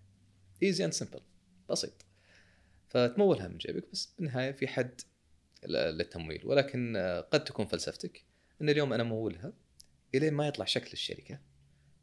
[0.63, 1.21] easy and simple
[1.69, 2.05] بسيط.
[2.87, 5.01] فتمولها من جيبك بس بالنهاية في حد
[5.67, 8.23] للتمويل ولكن آه، قد تكون فلسفتك
[8.61, 9.53] أن اليوم أنا امولها
[10.15, 11.39] الين ما يطلع شكل الشركة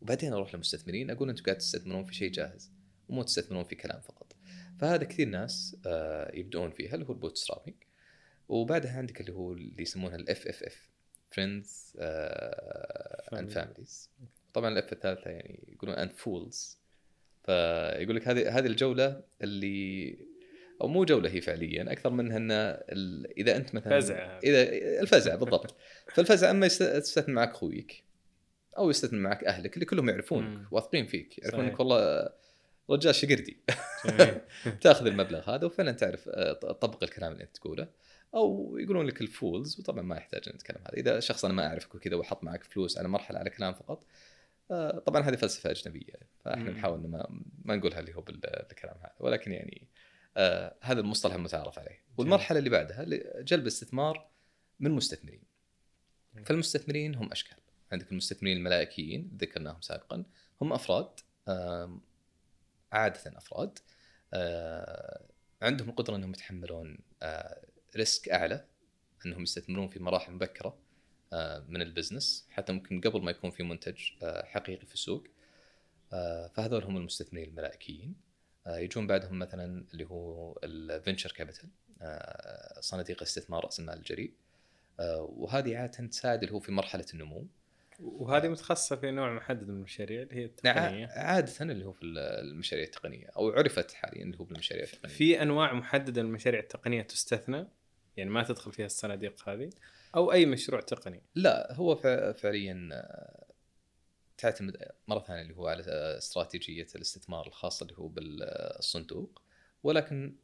[0.03, 2.73] وبعدين أروح للمستثمرين أقول أنتم قاعد تستثمرون في شيء جاهز
[3.09, 4.37] ومو تستثمرون في كلام فقط.
[4.81, 7.75] فهذا كثير ناس آه، يبدؤون فيها اللي هو ال bootstrapping
[8.49, 11.93] وبعدها عندك اللي هو اللي يسمونها ال FFF friends
[13.33, 13.51] and.
[13.51, 14.11] families
[14.55, 16.79] طبعا ال F الثالثة يعني يقولون and fools
[17.45, 20.19] فيقول لك هذه هذه الجولة اللي
[20.81, 22.51] أو مو جولة هي فعليا أكثر منها أن
[23.39, 24.39] إذا أنت مثلا فزعة.
[24.45, 24.63] إذا
[25.01, 25.77] الفزع بالضبط
[26.15, 28.05] فالفزع أما يست- يستثمر معك اخويك
[28.79, 30.73] أو يستثمر معك أهلك اللي كلهم يعرفونك.
[30.73, 31.61] واثقين فيك يعرفون.
[31.65, 32.29] انك والله
[32.91, 33.57] رجال شقردي
[34.83, 37.89] تأخذ المبلغ هذا وفعلا تعرف آه، تطبق الكلام اللي أنت تقوله
[38.35, 40.93] أو يقولون لك الفولز وطبعا ما يحتاج نتكلم هذا.
[40.97, 44.05] إذا شخص أنا ما أعرفك وكذا وحط معك فلوس على مرحلة على كلام فقط
[44.71, 46.15] آه، طبعا هذه فلسفة أجنبية.
[46.45, 46.71] فإحنا.
[46.71, 49.15] نحاول ما ما نقولها اللي هو بال- بالكلام هذا.
[49.21, 49.89] ولكن يعني
[50.37, 52.03] آه هذا المصطلح المتعارف عليه.
[52.17, 53.05] والمرحلة اللي بعدها
[53.43, 54.29] جلب استثمار
[54.81, 55.43] من مستثمرين.
[56.45, 57.59] فالمستثمرين هم أشكال.
[57.93, 60.25] عندك المستثمرين الملائكيين ذكرناهم سابقا.
[60.63, 61.21] هم أفراد
[62.93, 63.79] عادة أفراد.
[64.35, 65.25] آه،
[65.63, 66.99] عندهم القدرة إنهم يتحملون
[67.97, 68.65] risk أعلى
[69.27, 70.79] أنهم يستثمرون في مراحل مبكرة
[71.35, 75.27] آه، من ال business حتى ممكن قبل ما يكون في منتج آه، حقيقي في السوق.
[76.13, 78.15] آه، فهذول هم المستثمرين الملائكيين.
[78.67, 81.69] يجون بعدهم مثلا اللي هو ال venture capital
[82.81, 84.33] صناديق استثمار رأس المال الجريء.
[85.19, 87.47] وهذه عادة تساعد اللي هو في مرحلة النمو.
[88.01, 91.07] وهذه متخصصة في نوع محدد من المشاريع اللي هي نعم التقنية.
[91.07, 95.15] عادة اللي هو في المشاريع التقنية أو عرفت حاليا اللي هو بالمشاريع التقنية.
[95.15, 97.67] في أنواع محددة من المشاريع التقنية تستثنى.
[98.17, 99.71] يعني ما تدخل فيها الصناديق هذه
[100.17, 103.45] أو أي مشروع تقني لا هو فع- فعليا آه،
[104.39, 109.43] تعتمد مرة ثانية اللي هو على آه، استراتيجية الاستثمار الخاصة اللي هو بالصندوق
[109.83, 110.37] ولكن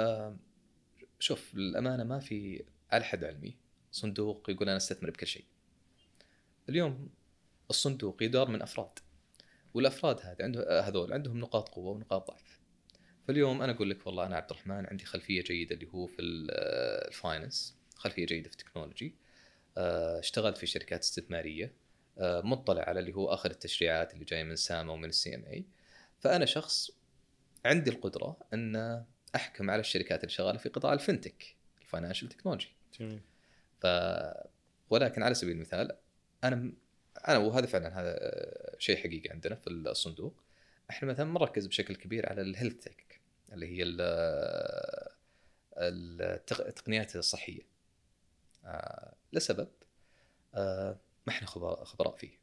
[0.00, 0.36] آه،
[1.18, 3.56] شوف للأمانة ما في على حد علمي
[3.92, 5.44] صندوق يقول أنا أستثمر بكل شيء.
[6.68, 7.08] اليوم
[7.70, 8.98] الصندوق يدار من أفراد
[9.74, 12.60] والأفراد هذا عنده هذول عندهم نقاط قوة ونقاط ضعف.
[13.28, 16.48] فاليوم أنا أقول لك والله أنا عبد الرحمن عندي خلفية جيدة اللي هو في ال-
[16.50, 19.14] آه، ال finance، خلفية جيدة في ال technology.
[19.78, 21.72] آه، اشتغلت في شركات استثمارية
[22.18, 25.64] آه، مطلع على اللي هو آخر التشريعات اللي جاية من ساما ومن ال CMA
[26.20, 26.90] فأنا شخص
[27.64, 29.04] عندي القدرة أن
[29.36, 32.68] أحكم على الشركات اللي شغالة في قطاع ال fintech ال financial technology
[33.00, 33.20] جميل.
[33.80, 33.86] ف
[34.90, 35.96] ولكن على سبيل المثال
[36.44, 36.72] أنا
[37.28, 38.18] أنا وهذا فعلا هذا
[38.78, 40.42] شيء حقيقي عندنا في الصندوق.
[40.90, 43.11] إحنا مثلا نركز بشكل كبير على ال health tech
[43.52, 44.00] اللي هي ال-
[45.76, 47.62] التق- التقنيات الصحية
[48.64, 49.68] آه، لسبب
[50.54, 51.46] آه، ما إحنا
[51.84, 52.38] خبراء فيه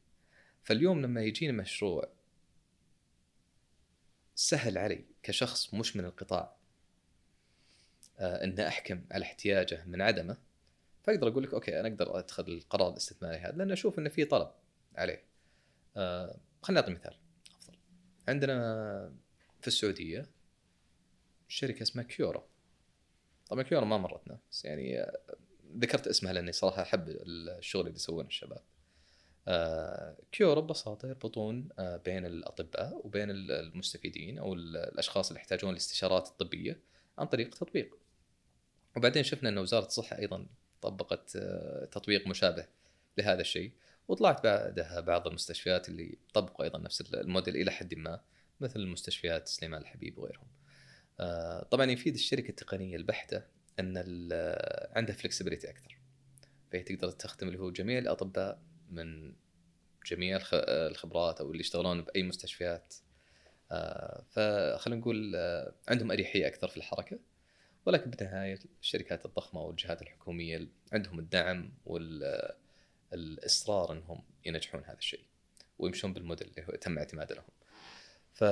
[0.62, 2.08] فاليوم لما يجيني مشروع
[4.34, 6.56] سهل علي كشخص مش من القطاع
[8.18, 10.36] آه ان أحكم على احتياجه من عدمه
[11.02, 14.50] فأقدر أقول لك أوكي أنا أقدر أتخذ القرار الاستثماري هذا لأن أشوف إنه في طلب
[14.96, 15.24] عليه.
[16.62, 17.14] خليني أعطي مثال
[17.58, 17.74] أفضل.
[18.28, 19.12] عندنا
[19.60, 20.26] في السعودية
[21.50, 22.42] شركة اسمها كيورو.
[23.46, 25.20] طبعا كيورو ما مرتنا بس يعني آه،
[25.78, 28.62] ذكرت اسمها لأني صراحة أحب الشغل اللي يسوونه الشباب.
[29.48, 36.80] آه كيورو ببساطة يربطون آه بين الأطباء وبين المستفيدين أو الأشخاص اللي يحتاجون الاستشارات الطبية
[37.18, 37.98] عن طريق تطبيق.
[38.96, 40.46] وبعدين شفنا إن وزارة الصحة أيضا
[40.82, 41.36] طبقت
[41.92, 42.66] تطبيق مشابه
[43.18, 43.72] لهذا الشيء
[44.08, 48.20] وطلعت بعدها بعض المستشفيات اللي طبقوا أيضا نفس الموديل إلى حد ما
[48.60, 50.46] مثل مستشفيات سليمان الحبيب وغيرهم.
[51.20, 53.42] آه، طبعا يفيد الشركة التقنية البحتة
[53.80, 53.96] أن
[54.96, 55.98] عندها فلكسبيتي أكثر.
[56.72, 59.34] فهي تقدر تخدم اللي هو جميع الأطباء من
[60.06, 62.94] جميع الخبرات أو اللي يشتغلون بأي مستشفيات.
[63.72, 65.36] آه، فخلينا نقول
[65.88, 67.18] عندهم أريحية أكثر في الحركة.
[67.86, 71.72] ولكن بالنهاية الشركات الضخمة والجهات الحكومية عندهم الدعم
[73.12, 75.24] والاصرار أنهم ينجحون هذا الشيء
[75.78, 77.44] ويمشون بالموديل اللي هو تم اعتماده لهم.
[78.32, 78.44] ف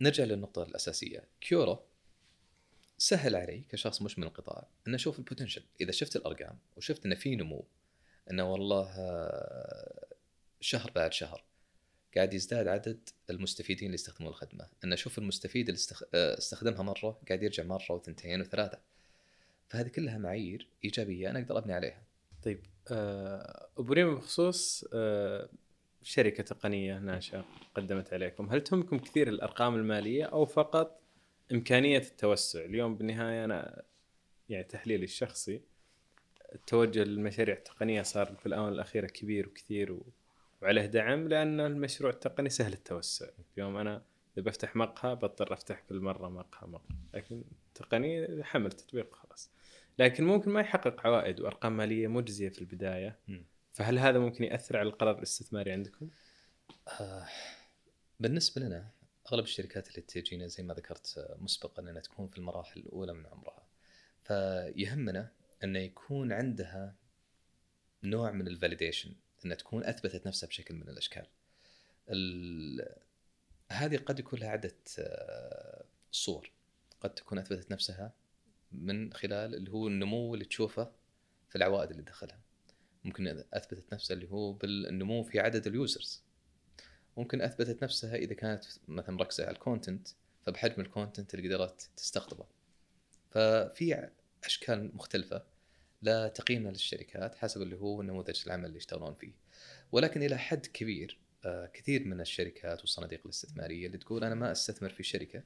[0.00, 1.78] نرجع للنقطة الأساسية، كيورو
[2.98, 7.14] سهل علي كشخص مش من القطاع أن أشوف ال potential، إذا شفت الأرقام وشفت انه
[7.14, 7.64] في نمو
[8.30, 8.86] انه والله
[10.60, 11.44] شهر بعد شهر
[12.16, 14.66] قاعد يزداد عدد المستفيدين اللي يستخدمون الخدمة.
[14.84, 15.80] أن أشوف المستفيد اللي
[16.14, 18.78] آه، استخدمها مرة قاعد يرجع مرة وثنتين وثلاثة.
[19.68, 22.02] فهذه كلها معايير إيجابية أنا أقدر أبني عليها.
[22.44, 25.48] طيب آه، أبو ريم بخصوص آه،
[26.02, 28.50] شركة تقنية ناشئة قدمت عليكم.
[28.50, 31.00] هل تهمكم كثير الأرقام المالية أو فقط
[31.52, 33.82] إمكانية التوسع؟ اليوم بالنهاية أنا
[34.48, 35.62] يعني تحليلي الشخصي
[36.54, 40.06] التوجه للمشاريع التقنية صار في الآونة الأخيرة كبير وكثير و...
[40.62, 43.26] وعليه دعم لأن المشروع التقني سهل التوسع.
[43.54, 44.02] اليوم أنا
[44.36, 46.96] إذا بفتح مقهى بضطر أفتح كل مرة مقهى مقهى.
[47.14, 49.50] لكن تقني حمل تطبيق خلاص.
[49.98, 53.18] لكن ممكن ما يحقق عوائد وأرقام مالية مجزية في البداية.
[53.72, 56.10] فهل هذا ممكن يأثر على القرار الاستثماري عندكم؟
[56.88, 57.26] آه
[58.20, 58.90] بالنسبة لنا
[59.32, 63.66] أغلب الشركات اللي تجينا زي ما ذكرت مسبقا إنها تكون في المراحل الأولى من عمرها
[64.24, 65.32] فيهمنا
[65.64, 66.94] انه يكون عندها
[68.02, 71.26] نوع من الفاليديشن انها تكون أثبتت نفسها بشكل من الأشكال.
[73.70, 76.50] هذه قد يكون لها عدة آه، صور
[77.00, 78.12] قد تكون أثبتت نفسها
[78.72, 80.92] من خلال اللي هو النمو اللي تشوفه
[81.48, 82.40] في العوائد اللي تدخلها.
[83.04, 86.22] ممكن أثبتت نفسها اللي هو بالنمو في عدد ال users.
[87.16, 90.08] ممكن أثبتت نفسها إذا كانت مثلا مركزة على ال content
[90.42, 92.46] فبحجم ال content اللي قدرت تستقطبه.
[93.30, 94.08] ففي
[94.44, 95.42] أشكال مختلفة
[96.02, 99.32] لتقييمنا للشركات حسب اللي هو نموذج العمل اللي يشتغلون فيه
[99.92, 104.88] ولكن إلى حد كبير آه، كثير من الشركات والصناديق الاستثمارية اللي تقول أنا ما أستثمر
[104.88, 105.42] في شركة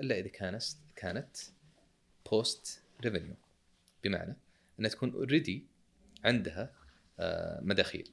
[0.00, 0.62] إلا إذا كانت
[0.96, 1.36] كانت
[2.30, 3.34] post revenue
[4.04, 4.36] بمعنى
[4.80, 5.64] إنها تكون already
[6.24, 6.72] عندها
[7.62, 8.10] مداخيل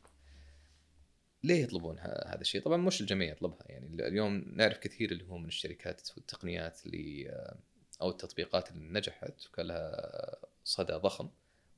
[1.43, 5.47] ليه يطلبون هذا الشيء؟ طبعا مش الجميع يطلبها يعني اليوم نعرف كثير اللي هو من
[5.47, 7.57] الشركات والتقنيات اللي آه،
[8.01, 11.29] أو التطبيقات اللي نجحت وكان لها صدى ضخم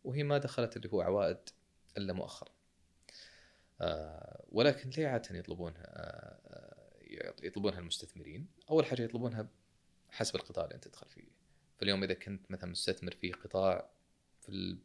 [0.03, 1.37] وهي ما دخلت اللي هو عوائد
[1.97, 2.49] إلا مؤخرا.
[3.81, 6.75] آه ولكن ليه عادة يطلبونها آه
[7.43, 9.47] يطلبونها المستثمرين؟ أول حاجة يطلبونها
[10.09, 11.27] حسب القطاع اللي أنت تدخل فيه.
[11.77, 13.89] فاليوم إذا كنت مثلا مستثمر في قطاع
[14.41, 14.77] في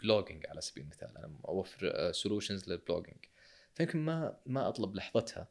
[0.00, 3.24] ال blogging على سبيل المثال أنا أوفر solutions لل blogging
[3.74, 5.48] فيمكن ما ما أطلب لحظتها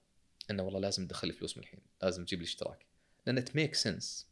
[0.51, 2.85] إنه والله لازم تدخل لي فلوس من الحين، لازم تجيب لي اشتراك.
[3.25, 4.27] لأن it makes sense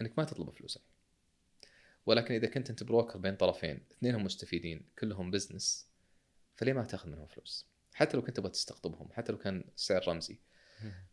[0.00, 0.94] إنك ما تطلب فلوس الحين.
[2.06, 5.86] ولكن إذا كنت أنت broker بين طرفين اثنينهم مستفيدين كلهم business
[6.56, 10.38] فليه ما تأخذ منهم فلوس؟ حتى لو كنت تبغى تستقطبهم حتى لو كان سعر رمزي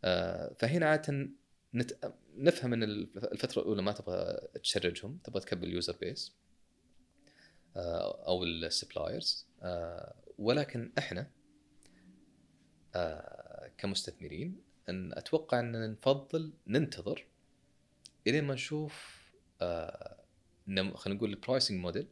[0.04, 1.28] آه فهنا عادة
[1.74, 2.12] نت...
[2.36, 6.41] نفهم إن الفترة الأولى ما تبغى ت charge هم تبغى تكبر ال user base آه
[7.76, 11.30] أو ال suppliers آه ولكن إحنا
[12.94, 17.26] آه كمستثمرين أن أتوقع ان نفضل ننتظر
[18.26, 19.22] الين ما نشوف
[19.60, 20.16] آه
[20.66, 22.08] خلينا نقول ال pricing model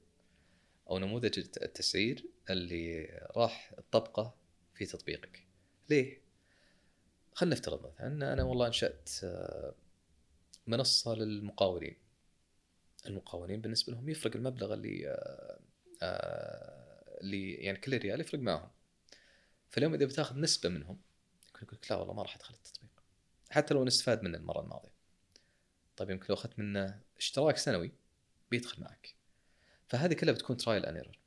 [0.90, 4.34] أو نموذج التسعير اللي راح تطبقه
[4.74, 5.46] في تطبيقك.
[5.90, 6.20] ليه؟
[7.34, 9.74] خلينا نفترض مثلا أنا والله أنشأت آه،
[10.66, 11.96] منصة للمقاولين
[13.06, 15.58] المقاولين بالنسبة لهم يفرق المبلغ اللي آه،
[16.02, 18.70] آه، اللي يعني كل ريال يفرق معهم.
[19.70, 21.00] فاليوم إذا بتاخذ نسبة منهم
[21.62, 22.90] يقول لك لا والله ما راح أدخل التطبيق.
[23.50, 24.92] حتى لو نستفاد منه المرة الماضية.
[25.96, 27.92] طيب يمكن لو أخذت منه اشتراك سنوي
[28.50, 29.14] بيدخل معك.
[29.88, 31.18] فهذه كلها بتكون trial and error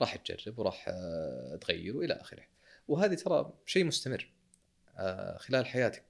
[0.00, 2.44] راح تجرب وراح آه، تغير وإلى آخره.
[2.88, 4.32] وهذه ترى شيء مستمر.
[5.36, 6.06] خلال حياتك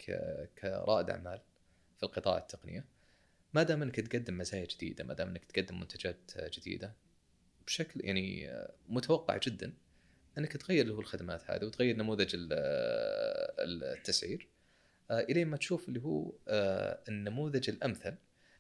[0.59, 1.41] كرائد أعمال
[1.97, 2.85] في القطاع التقنية
[3.55, 6.95] ما دام انك تقدم مزايا جديدة ما دام انك تقدم منتجات جديدة
[7.69, 9.73] بشكل يعني آه، متوقع جدا
[10.39, 14.49] انك تغير اللي هو الخدمات هذه وتغير نموذج آه، التسعير
[15.11, 16.33] آه، الين ما تشوف اللي هو
[17.09, 18.15] النموذج الأمثل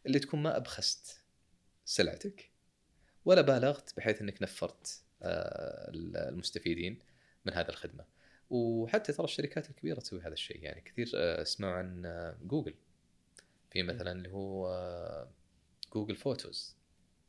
[0.07, 1.20] اللي تكون ما أبخست
[1.85, 2.51] سلعتك
[3.24, 6.98] ولا بالغت بحيث إنك نفرت المستفيدين
[7.44, 8.05] من هذه الخدمة.
[8.51, 12.03] وحتى ترى الشركات الكبيرة تسوي هذا الشيء يعني كثير اسمعوا عن
[12.42, 12.74] جوجل.
[13.71, 15.29] في مثلا اللي هو آه،
[15.93, 16.77] جوجل فوتوز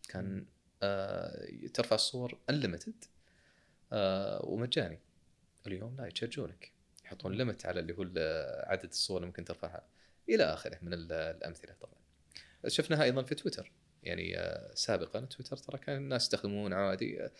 [0.09, 0.45] كان
[0.83, 3.03] آه، ترفع الصور unlimited
[4.43, 4.99] ومجاني.
[5.67, 6.71] اليوم لا يت charge ونك
[7.05, 9.87] يحطون limit على اللي هو ال- عدد الصور اللي ممكن ترفعها.
[10.29, 11.93] إلى آخره من ال- الأمثلة طبعا.
[12.67, 13.71] شفناها أيضا في تويتر.
[14.03, 17.23] يعني آه، سابقا تويتر ترى كان الناس يستخدمون عادي.
[17.23, 17.31] آه،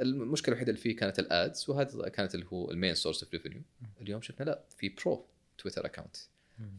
[0.00, 3.32] المشكلة الوحيدة اللي فيه كانت ال ads وهذا كانت اللي هو ال main source of
[3.32, 3.62] revenue
[4.00, 5.26] اليوم شفنا لا في pro
[5.58, 6.16] Twitter account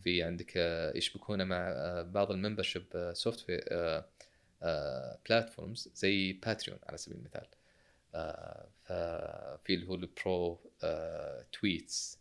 [0.04, 4.04] في عندك آه، يشبكونه مع آه، بعض ال membership software
[5.30, 7.48] platforms زي باتريون على سبيل المثال.
[8.16, 10.60] آه، ففي اللي هو ال pro
[11.52, 12.20] tweets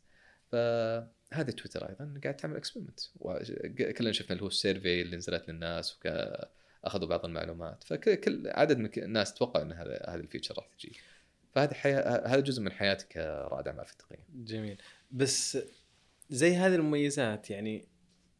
[0.52, 3.00] فهذا تويتر أيضا قاعد تعمل experiment
[3.98, 7.84] كلنا شفنا اللي هو ال survey اللي نزلت للناس واخذوا بعض المعلومات.
[7.84, 10.96] فكل عدد من الناس توقع إن هذا هذا ال feature راح تجي.
[11.54, 14.82] فهذه حياه هذا جزء من حياتك كرائد أعمال في التقنيه جميل.
[15.10, 15.58] بس
[16.30, 17.88] زي هذه المميزات يعني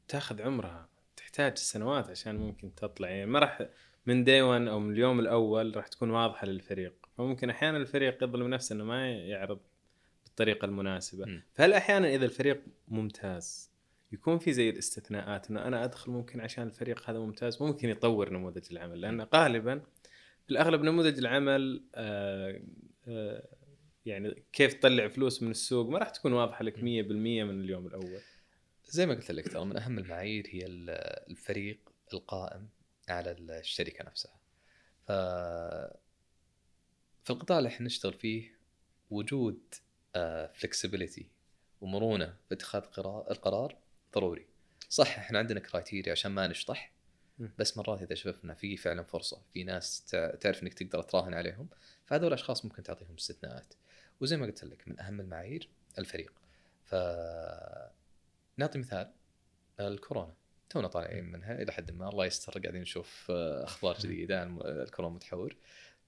[0.09, 3.09] تاخذ عمرها تحتاج سنوات عشان ممكن تطلع.
[3.09, 3.69] يعني ما راح
[4.07, 6.95] من دي 1 أو من اليوم الأول راح تكون واضحة للفريق.
[7.19, 9.61] فممكن أحيانا الفريق يظلم نفسه إنه ما يعرض
[10.25, 11.25] بالطريقة المناسبة.
[11.55, 13.71] فهل أحيانا إذا الفريق ممتاز
[14.13, 18.65] يكون في زي الاستثناءات إنه أنا أدخل ممكن عشان الفريق هذا ممتاز؟ ممكن يطور نموذج
[18.71, 19.01] العمل.
[19.01, 19.83] لأن غالبا
[20.45, 22.61] في الأغلب نموذج العمل آه
[23.09, 23.49] آه
[24.07, 26.81] يعني كيف تطلع فلوس من السوق ما راح تكون واضحة لك 100%
[27.45, 28.21] من اليوم الأول
[28.89, 30.91] زي ما قلت لك ترى من أهم المعايير هي ال-
[31.31, 31.79] الفريق
[32.15, 32.69] القائم
[33.09, 34.33] على الشركة نفسها.
[35.07, 35.13] ف
[37.25, 38.59] في القطاع اللي إحنا نشتغل فيه
[39.11, 39.61] وجود
[40.55, 41.27] flexibility
[41.81, 43.77] ومرونة في اتخاذ قرار القرار
[44.15, 44.47] ضروري.
[44.89, 46.93] صح إحنا عندنا criteria عشان ما نشطح.
[47.59, 51.69] بس مرات إذا شفنا في فعلا فرصة في ناس تع- تعرف إنك تقدر تراهن عليهم
[52.07, 53.75] فهذول الأشخاص ممكن تعطيهم استثناءات.
[54.21, 56.33] وزي ما قلت لك من أهم المعايير الفريق.
[56.85, 56.95] ف
[58.57, 59.13] نعطي مثال
[59.81, 60.35] الكورونا.
[60.71, 65.15] تونا طالعين منها إلى حد ما الله يستر قاعدين نشوف آه، أخبار جديدة عن الكورونا
[65.15, 65.57] متحور.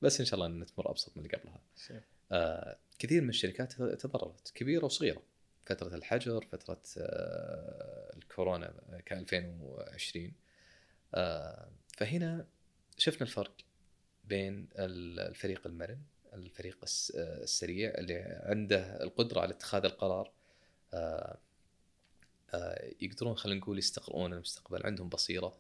[0.03, 1.61] بس إن شاء الله ان تمر أبسط من اللي قبلها.
[2.33, 5.23] آه، كثير من الشركات تضررت كبيرة وصغيرة.
[5.67, 8.75] فترة الحجر فترة آه، الكورونا
[9.07, 10.33] ك 2020
[11.15, 12.47] آه، فهنا
[12.99, 13.53] شفنا الفرق
[14.25, 15.99] بين ال- الفريق المرن
[16.37, 20.33] الفريق آه، السريع اللي عنده القدرة على اتخاذ القرار
[20.95, 21.39] آه،
[22.55, 25.59] آه، يقدرون خلينا نقول يستقرؤون المستقبل عندهم بصيرة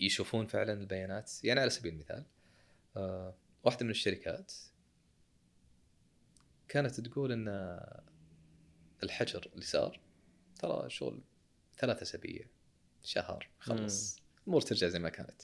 [0.00, 1.44] يشوفون فعلا البيانات.
[1.44, 2.24] يعني على سبيل المثال
[3.64, 4.52] واحدة من الشركات
[6.68, 7.78] كانت تقول إن
[9.02, 10.00] الحجر اللي صار
[10.58, 11.20] ترى شغل
[11.78, 12.46] ثلاثة أسابيع
[13.02, 15.42] شهر خلص الأمور ترجع زي ما كانت.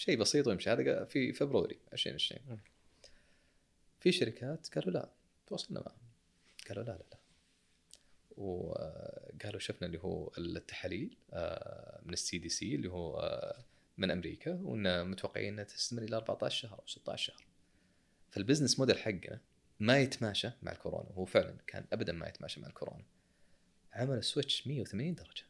[0.00, 0.70] شيء بسيط ويمشي.
[0.70, 2.58] هذا في فبراير 2020 مم.
[4.00, 5.10] في شركات قالوا لا
[5.46, 5.98] تواصلنا معهم.
[6.68, 7.18] قالوا لا لا لا.
[8.36, 13.64] وقالوا شفنا اللي هو التحاليل آه، من السي دي سي اللي هو آه،
[13.98, 17.46] من أمريكا وإن متوقعين إنها تستمر إلى 14 شهر أو 16 شهر.
[18.30, 19.40] فال business model حقنا
[19.80, 21.08] ما يتماشى مع الكورونا.
[21.10, 23.04] وهو فعلا كان ابدا ما يتماشى مع الكورونا.
[23.92, 25.44] عملوا switch 180 درجة.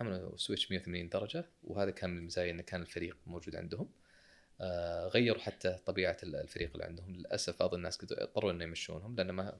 [0.00, 3.88] عملوا switch 180 درجة وهذا كان من المزايا إنه كان الفريق موجود عندهم.
[4.60, 7.14] آه غيروا حتى طبيعة الفريق اللي عندهم.
[7.16, 9.58] للأسف بعض الناس اضطروا إنه يمشونهم لأن ما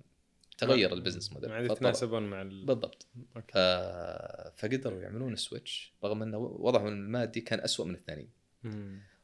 [0.58, 2.64] تغير ال business model ما يتناسبون مع ال...
[2.66, 3.06] بالضبط.
[3.37, 3.52] okay.
[3.56, 8.30] آه فقدروا يعملون ال switch رغم إنه وضعهم المادي كان أسوأ من الثانيين.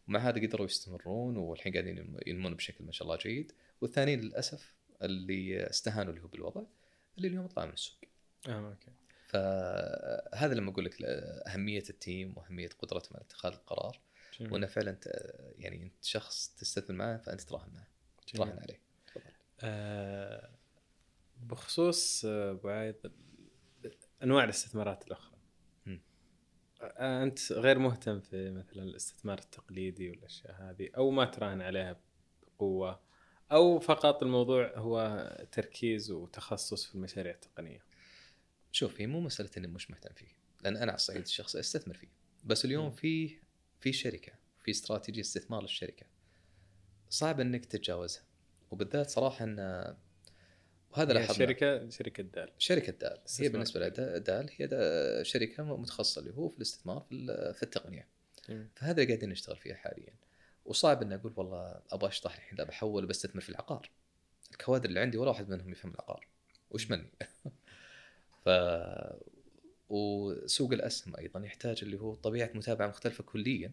[0.08, 3.52] ومع هذا قدروا يستمرون والحين قاعدين ينم- ينمون بشكل ما شاء الله جيد.
[3.80, 6.62] والثانيين للأسف اللي استهانوا اللي هو بالوضع
[7.16, 7.96] اللي اليوم طلعوا من السوق.
[8.48, 8.90] آه okay.
[9.28, 14.00] فهذا لما أقول لك أهمية ال team وأهمية قدرتهم على اتخاذ القرار
[14.40, 14.52] جميل.
[14.52, 15.08] وإنه فعلا ت-
[15.58, 17.86] يعني أنت شخص تستثمر معه فأنت تراهن معه.
[18.34, 19.24] تراهن عليه تفضل.
[19.60, 20.50] آه
[21.42, 22.96] بخصوص آه، ابو عايد
[24.22, 25.38] أنواع الاستثمارات الأخرى.
[26.82, 32.00] آه أنت غير مهتم في مثلا الاستثمار التقليدي والأشياء هذه أو ما تراهن عليها
[32.56, 33.00] بقوة
[33.52, 37.82] أو فقط الموضوع هو تركيز وتخصص في المشاريع التقنية
[38.72, 40.26] شوف هي مو مسألة إني مش مهتم فيه
[40.64, 42.08] لأن أنا على الصعيد الشخصي أستثمر فيه.
[42.44, 42.90] بس اليوم.
[42.90, 43.38] في
[43.80, 44.32] في شركة
[44.64, 46.06] في استراتيجية استثمار للشركة.
[47.10, 48.22] صعب إنك تتجاوزها.
[48.70, 49.58] وبالذات صراحة إن
[50.90, 51.34] وهذا لاحظنا.
[51.46, 52.52] شركة شركة دال.
[52.58, 53.18] شركة دال.
[53.40, 53.48] هي.
[53.48, 58.08] بالنسبة لدال هي دا- شركة متخصصة اللي هو في الاستثمار في ال- في التقنية.
[58.76, 60.14] فهذا اللي قاعدين نشتغل فيها حاليا.
[60.64, 63.90] وصعب إني أقول والله أبغى أشطح الحين بحول بستثمر في العقار.
[64.50, 66.28] الكوادر اللي عندي ولا واحد منهم يفهم العقار.
[66.70, 67.10] وش مني؟
[69.88, 73.72] وسوق الأسهم أيضا يحتاج اللي هو طبيعة متابعة مختلفة كليا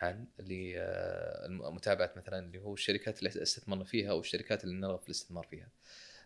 [0.00, 5.00] عن اللي آه، متابعة مثلا اللي هو الشركات اللي استثمرنا فيها أو الشركات اللي نرغب
[5.00, 5.68] في الاستثمار فيها.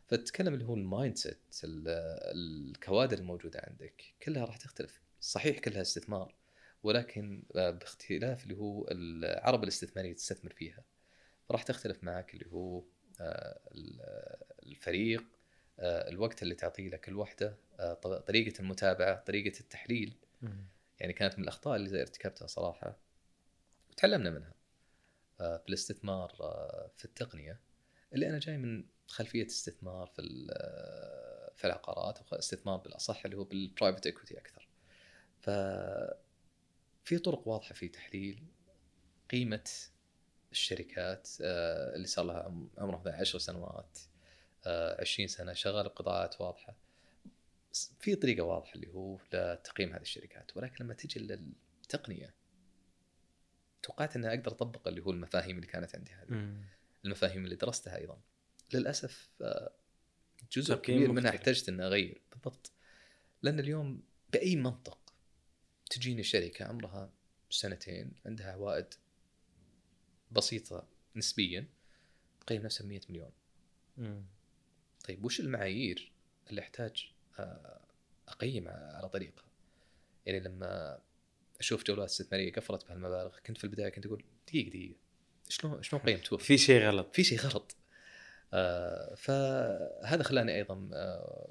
[0.06, 1.88] فتتكلم اللي هو ال mindset ال-
[2.36, 5.02] الكوادر الموجودة عندك كلها راح تختلف.
[5.20, 6.34] صحيح كلها استثمار
[6.82, 10.84] ولكن آه، باختلاف اللي هو الأوعية الاستثمارية تستثمر فيها
[11.50, 12.82] راح تختلف معك اللي هو
[13.20, 14.36] آه، ال-
[14.66, 15.24] الفريق
[15.78, 17.94] الوقت اللي تعطيه لكل وحده آه،
[18.26, 20.14] طريقة المتابعة طريقة التحليل.
[21.00, 22.96] يعني كانت من الأخطاء اللي ارتكبتها صراحة
[23.90, 24.54] وتعلمنا منها
[25.40, 27.60] آه، في الاستثمار آه، في التقنية
[28.12, 33.44] اللي أنا جاي من خلفية استثمار في آه، في العقارات أو استثمار بالأصح اللي هو
[33.44, 34.68] بال private equity أكثر.
[35.40, 35.50] ف
[37.04, 38.44] في طرق واضحة في تحليل
[39.30, 39.64] قيمة
[40.52, 44.13] الشركات آه، اللي صار لها عم- عمرها مثلاً 10 سنوات آه،
[44.66, 46.76] 20 سنة شغاله بقطاعات واضحة
[48.00, 52.34] في طريقة واضحة اللي هو لتقييم هذه الشركات ولكن لما تجي للتقنية
[53.82, 56.64] توقعت إني أقدر أطبق اللي هو المفاهيم اللي كانت عندي هذه مم.
[57.04, 58.20] المفاهيم اللي درستها أيضا
[58.74, 59.72] للأسف آه،
[60.52, 61.30] جزء كبير منها.
[61.30, 62.72] احتجت إني أغير بالضبط
[63.42, 64.02] لأن اليوم
[64.32, 65.14] بأي منطق
[65.90, 67.12] تجيني شركة عمرها
[67.50, 68.94] سنتين عندها عوائد
[70.32, 71.68] بسيطة نسبيا
[72.40, 73.30] تقيم نفسها ب 100 مليون
[73.96, 74.24] مم.
[75.04, 76.12] طيب وش المعايير
[76.50, 77.80] اللي أحتاج آه،
[78.28, 79.44] أقيم على طريقها؟
[80.26, 80.98] يعني لما
[81.60, 84.94] أشوف جولات استثماريه قفلت بهالمبالغ كنت في البداية كنت أقول دقيقة دقيقة
[85.48, 87.14] شلون شلون قيمتوها في شيء غلط.
[87.14, 87.76] في شيء غلط.
[88.52, 91.48] آه، فهذا خلاني أيضا آه،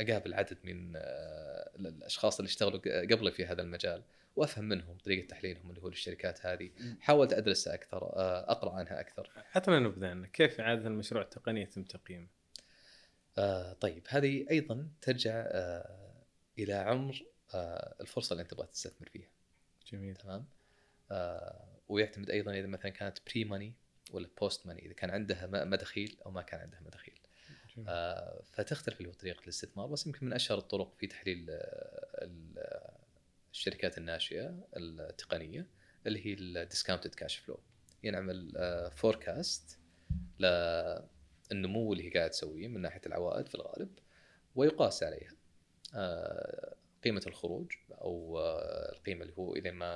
[0.00, 2.80] أقابل عدد من آه، الأشخاص اللي اشتغلوا
[3.12, 4.02] قبلي في هذا المجال
[4.36, 6.70] وأفهم منهم طريقة تحليلهم اللي هو للشركات هذه.
[7.00, 9.30] حاولت أدرسها أكثر آه، أقرأ عنها أكثر.
[9.54, 12.26] عطنا نبذه عنه كيف عاده المشروع التقني يتم تقييمه؟
[13.38, 16.24] آه، طيب هذه أيضا ترجع آه،
[16.58, 17.24] إلى عمر
[17.54, 19.28] آه، الفرصة اللي أنت تبغى تستثمر فيها.
[19.92, 20.16] جميل.
[20.16, 20.44] تمام؟
[21.10, 23.74] آه، ويعتمد أيضا إذا مثلا كانت pre-money
[24.10, 27.18] ولا post-money إذا كان عندها مداخيل أو ما كان عندها مداخيل.
[27.76, 27.88] جميل.
[27.88, 31.54] آه، فتختلف طريقة الاستثمار بس يمكن من أشهر الطرق في تحليل آه،
[32.24, 32.98] ال- آه،
[33.52, 35.66] الشركات الناشئة التقنية
[36.06, 37.60] اللي هي ال discounted cash flow
[38.02, 38.52] ينعمل
[38.94, 39.78] forecast
[41.52, 43.88] للنمو اللي هي قاعد تسويه من ناحية العوائد في الغالب
[44.56, 45.32] ويقاس عليها.
[45.94, 46.74] آه،
[47.04, 49.86] قيمة الخروج أو آه، القيمة اللي هو إلى ما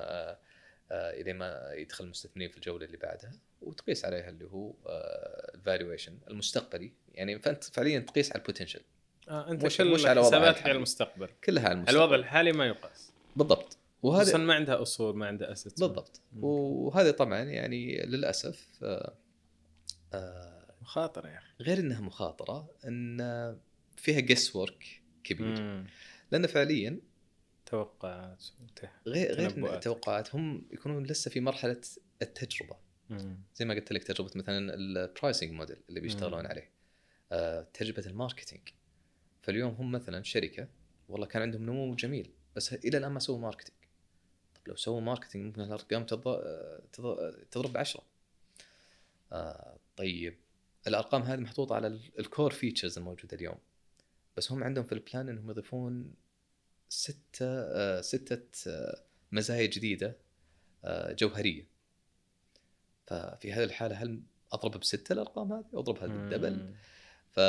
[0.90, 3.32] آه، إلى ما يدخل المستثمرين في الجولة اللي بعدها
[3.62, 4.72] وتقيس عليها اللي هو
[5.55, 6.92] ال valuation المستقبلي.
[7.14, 8.81] يعني فأنت فعليا تقيس على ال potential
[9.28, 10.72] آه أنت مش- مش على حساباتك على.
[10.72, 11.28] المستقبل.
[11.44, 11.96] كلها على المستقبل.
[11.99, 13.12] الوضع الحالي ما يقاس.
[13.36, 13.62] بالضبط.
[13.62, 16.20] خصوصا وهذا ما عندها أصول ما عندها assets بالضبط.
[16.32, 16.44] مم.
[16.44, 19.14] وهذا طبعا يعني للأسف آه،
[20.14, 20.58] آه،
[20.89, 23.18] مخاطرة يا أخي غير إنها مخاطرة إن
[23.97, 25.86] فيها guess work كبير مم.
[26.32, 27.01] لأن فعليا
[27.66, 28.45] توقعات
[29.07, 29.74] غير غير.
[29.74, 31.80] التوقعات هم يكونون لسه في مرحلة
[32.22, 32.76] التجربة
[33.11, 33.39] مم.
[33.57, 36.47] زي ما قلت لك تجربة مثلا ال pricing model اللي بيشتغلون مم.
[36.47, 36.70] عليه
[37.32, 38.68] آه، تجربة ال marketing
[39.43, 40.68] فاليوم هم مثلا شركة
[41.09, 43.79] والله كان عندهم نمو جميل بس إلى الآن ما سووا marketing
[44.55, 46.43] طب لو سووا marketing ممكن الأرقام تض-
[46.93, 48.03] تض- تضرب بعشرة
[49.32, 50.36] آه، طيب
[50.87, 53.59] الأرقام هذه محطوطة على ال core features الموجودة اليوم.
[54.37, 56.14] بس هم عندهم في ال plan إنهم يضيفون
[56.89, 59.03] ستة آه، ستة آه،
[59.33, 60.16] مزايا جديدة
[60.85, 61.66] آه، جوهرية.
[63.07, 64.20] ففي هذه الحالة هل
[64.53, 66.74] أضربها بستة الأرقام هذه أو أضربها بال double.
[67.33, 67.41] ف...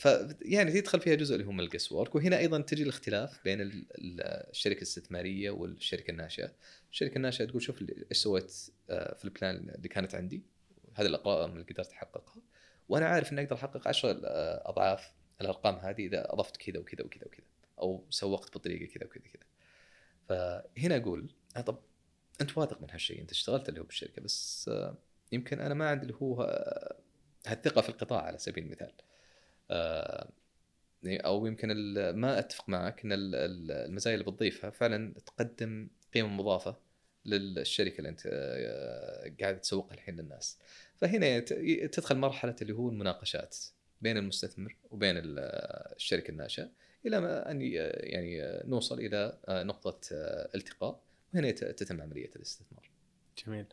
[0.00, 3.44] ف يعني تدخل فيها جزء اللي هو من ال guess work وهنا أيضا تجي الاختلاف
[3.44, 6.52] بين ال- ال- الشركة الاستثمارية والشركة الناشئة.
[6.92, 8.50] الشركة الناشئة تقول شوف إيش سويت
[8.88, 10.42] في البلان اللي كانت عندي.
[11.00, 12.42] هذه الارقام اللي قدرت أحققها
[12.88, 17.24] وأنا عارف إني أقدر أحقق 10 آه، أضعاف الأرقام هذه إذا أضفت كذا وكذا وكذا
[17.26, 17.46] وكذا
[17.78, 19.42] أو سوقت بالطريقة كذا وكذا كذا.
[20.28, 21.78] فهنا أقول آه، طب
[22.40, 24.96] أنت واثق من هالشيء أنت اشتغلت اللي هو بالشركة بس آه،
[25.32, 26.42] يمكن أنا ما عندي اللي هو
[27.46, 28.92] هالثقة في القطاع على سبيل المثال.
[29.70, 30.28] آه،
[31.06, 31.68] أو يمكن
[32.14, 36.76] ما أتفق معك إن ال- ال- المزايا اللي بتضيفها فعلا تقدم قيمة مضافة
[37.24, 38.26] للشركة اللي أنت
[39.40, 40.58] قاعد تسوقها الحين للناس.
[41.00, 41.40] فهنا
[41.86, 43.56] تدخل مرحلة اللي هو المناقشات
[44.00, 45.38] بين المستثمر وبين ال-
[45.96, 46.70] الشركة الناشئة
[47.06, 50.00] إلى ما أن يعني نوصل إلى نقطة
[50.54, 51.00] التقاء.
[51.34, 52.90] وهنا تتم عملية الاستثمار.
[53.46, 53.66] جميل.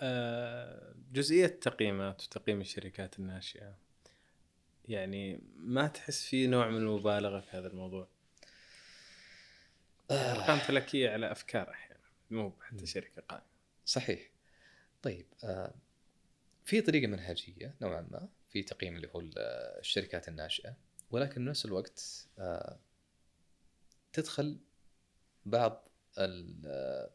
[0.00, 3.76] آه، جزئية التقييمات وتقييم الشركات الناشئة
[4.88, 8.08] يعني ما تحس في نوع من المبالغة في هذا الموضوع؟
[10.10, 13.46] أرقام فلكية على أفكار أحيانا مو حتى شركة قائمة.
[13.86, 14.30] صحيح.
[15.02, 15.74] طيب آه،
[16.68, 19.20] في طريقة منهجية نوعا ما في تقييم اللي هو
[19.78, 20.76] الشركات الناشئة
[21.10, 22.78] ولكن نفس الوقت آه،
[24.12, 24.58] تدخل
[25.46, 25.88] بعض
[26.18, 27.10] ال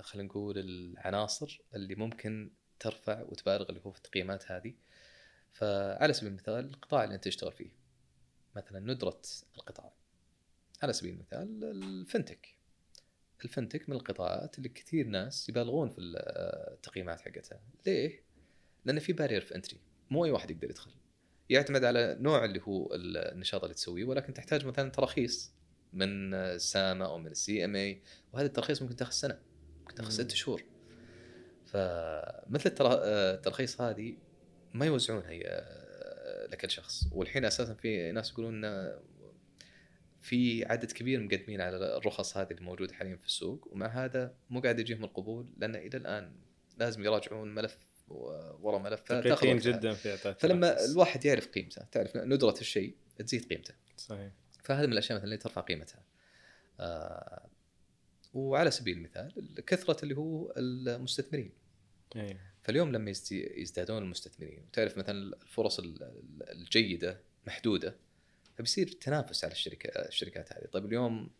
[0.00, 2.50] خلينا نقول العناصر اللي ممكن
[2.80, 4.74] ترفع وتبالغ اللي هو في التقييمات هذه.
[5.52, 7.70] فعلى سبيل المثال القطاع اللي أنت تشتغل فيه.
[8.56, 9.22] مثلا ندرة
[9.56, 9.92] القطاع.
[10.82, 12.56] على سبيل المثال ال fintech.
[13.44, 17.60] ال fintech من القطاعات اللي كثير ناس يبالغون في التقييمات حقتها.
[17.86, 18.22] ليه؟
[18.84, 19.80] لأن في barrier في entry
[20.10, 20.90] مو أي واحد يقدر يدخل.
[21.50, 25.52] يعتمد على نوع اللي هو النشاط اللي تسويه ولكن تحتاج مثلا تراخيص
[25.92, 29.38] من ساما أو من ال CMA وهذا الترخيص ممكن تاخذ سنة
[29.80, 30.64] ممكن تاخذ ست شهور.
[31.66, 34.16] فمثل التراخيص هذه
[34.74, 35.30] ما يوزعونها
[36.48, 37.04] لكل شخص.
[37.12, 38.64] والحين أساسا في ناس يقولون
[40.22, 44.78] في عدد كبير مقدمين على الرخص هذه الموجودة حاليا في السوق ومع هذا مو قاعد
[44.78, 46.32] يجيهم القبول لأن إلى الآن
[46.78, 52.54] لازم يراجعون ملف ورا ملف دقيقين جدا في إعطاء فلما الواحد يعرف قيمته تعرف ندرة
[52.60, 53.74] الشيء تزيد قيمته.
[53.96, 54.32] صحيح.
[54.64, 56.02] فهذا من الأشياء مثلا اللي ترفع قيمتها.
[56.80, 57.46] آه
[58.34, 61.52] وعلى سبيل المثال كثرة اللي هو المستثمرين.
[62.16, 62.40] أيه.
[62.62, 65.80] فاليوم لما يزدادون المستثمرين وتعرف مثلا الفرص
[66.50, 67.96] الجيدة محدودة
[68.58, 70.66] فبيصير تنافس على الشركة الشركات هذه.
[70.66, 71.30] طيب اليوم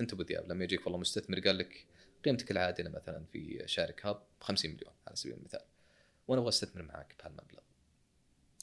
[0.00, 1.86] أنت أبو دياب لما يجيك والله مستثمر قال لك
[2.24, 5.60] قيمتك العادلة مثلا في شارك هاب 50 مليون على سبيل المثال.
[6.28, 7.60] وأنا أبغى أستثمر معاك بهالمبلغ.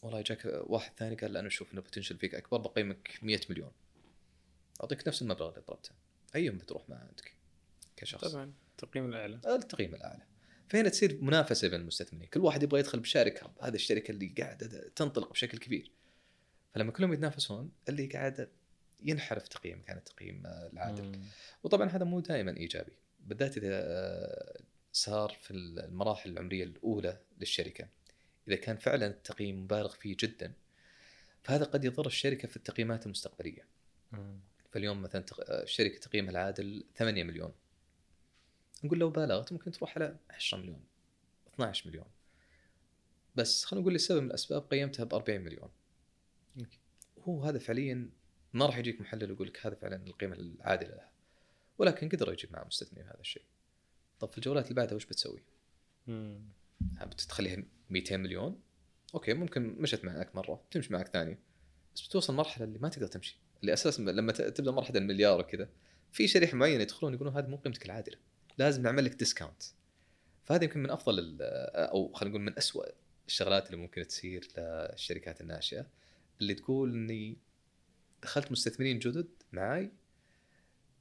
[0.04, 3.72] والله جاك واحد ثاني قال أنا أشوف ان البوتنشل فيك أكبر بقيمك 100 مليون.
[4.82, 5.92] أعطيك نفس المبلغ اللي طلبته.
[6.36, 7.20] ايهم بتروح معه انت
[7.98, 8.32] كشخص.
[8.32, 9.40] طبعا التقييم الأعلى.
[9.46, 10.24] التقييم الأعلى.
[10.70, 12.28] فهنا تصير منافسة بين المستثمرين.
[12.28, 13.52] كل واحد يبغى يدخل بشارك هاب.
[13.62, 15.92] هذه الشركة اللي قاعدة تنطلق بشكل كبير.
[16.78, 18.50] فلما كلهم يتنافسون اللي قاعد
[19.04, 21.04] ينحرف تقييم كان التقييم العادل.
[21.04, 21.24] مم.
[21.64, 22.92] وطبعا هذا مو دائما إيجابي.
[23.20, 24.62] بالذات إذا آه،
[24.94, 27.88] صار في المراحل العمرية الأولى للشركة.
[28.48, 30.54] إذا كان فعلا التقييم مبالغ فيه جدا
[31.44, 33.68] فهذا قد يضر الشركة في التقييمات المستقبلية.
[34.12, 34.40] مم.
[34.72, 37.54] فاليوم مثلا الشركة آه، تقييمها العادل 8 مليون.
[38.84, 40.84] نقول لو بالغت ممكن تروح على 10 مليون
[41.54, 42.08] 12 مليون.
[43.36, 45.70] بس خلينا نقول لسبب من الأسباب قيمتها ب 40 مليون.
[47.20, 48.10] هو هذا فعليا
[48.54, 51.12] ما راح يجيك محلل ويقول لك هذا فعلا القيمة العادلة لها
[51.78, 53.44] ولكن قدر يجيب مع مستثمرين هذا الشيء.
[54.20, 55.44] طب في الجولات اللي بعدها وش بتسوي؟
[56.82, 58.62] بتخليها 200 مليون؟
[59.14, 61.40] أوكي ممكن مشت معك مرة تمشي معك ثانية.
[61.96, 63.38] بس بتوصل مرحلة اللي ما تقدر تمشي.
[63.62, 65.70] اللي أساسا لما تبدأ مرحلة المليار وكذا
[66.12, 68.18] في شريحة معينة يدخلون يقولون هذه مو قيمتك العادلة.
[68.58, 69.64] لازم نعمل لك discount
[70.46, 72.86] فهذه يمكن من أفضل أو خلينا نقول من أسوأ
[73.28, 75.88] الشغلات اللي ممكن تصير للشركات الناشئة.
[76.42, 77.38] اللي تقول إني
[78.24, 79.92] دخلت مستثمرين جدد معاي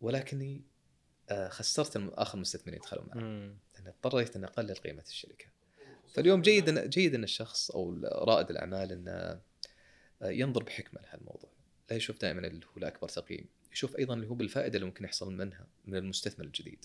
[0.01, 0.63] ولكني
[1.31, 5.47] آه، خسرت آخر مستثمرين دخلوا معي لأن اضطريت أن أقلل قيمة الشركة.
[6.15, 9.41] فاليوم جيد أن جيد أن الشخص أو رائد الأعمال انه
[10.23, 11.51] آه، ينظر بحكمة لهالموضوع.
[11.91, 13.47] لا يشوف دائما اللي هو الاكبر تقييم.
[13.73, 16.85] يشوف أيضا اللي هو بالفائدة اللي ممكن يحصل منها من المستثمر الجديد.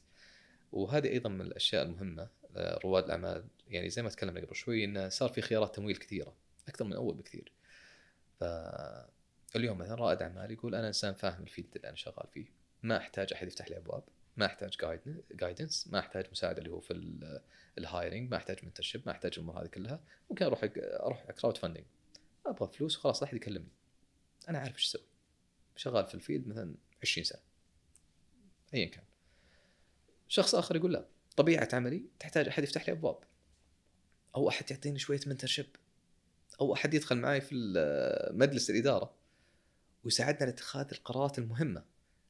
[0.71, 3.45] وهذه أيضا من الأشياء المهمة آه، رواد الأعمال.
[3.67, 6.35] يعني زي ما تكلمنا قبل شوي انه صار في خيارات تمويل كثيرة
[6.67, 7.51] أكثر من أول بكثير.
[8.41, 12.45] فاليوم مثلا رائد اعمال يقول أنا إنسان فاهم ال field اللي أنا شغال فيه.
[12.83, 14.03] ما أحتاج أحد يفتح لي أبواب.
[14.37, 14.77] ما أحتاج
[15.31, 16.93] guidance ما أحتاج مساعدة اللي هو في
[17.77, 19.99] ال hiring ما أحتاج mentorship ما أحتاج الأمور هذه كلها.
[20.29, 21.85] ممكن أروح أروح crowdfunding
[22.45, 23.71] أبغى فلوس وخلاص لا أحد يكلمني.
[24.49, 25.03] أنا عارف إيش أسوي.
[25.75, 27.41] شغال في ال field مثلا 20 سنة.
[28.73, 29.03] ايا كان.
[30.27, 31.05] شخص آخر يقول لا.
[31.37, 33.17] طبيعة عملي تحتاج أحد يفتح لي أبواب.
[34.35, 35.65] أو أحد يعطيني شوية mentorship
[36.61, 37.55] أو احد يدخل معي في
[38.33, 39.13] مجلس الإدارة
[40.03, 41.83] ويساعدنا على اتخاذ القرارات المهمة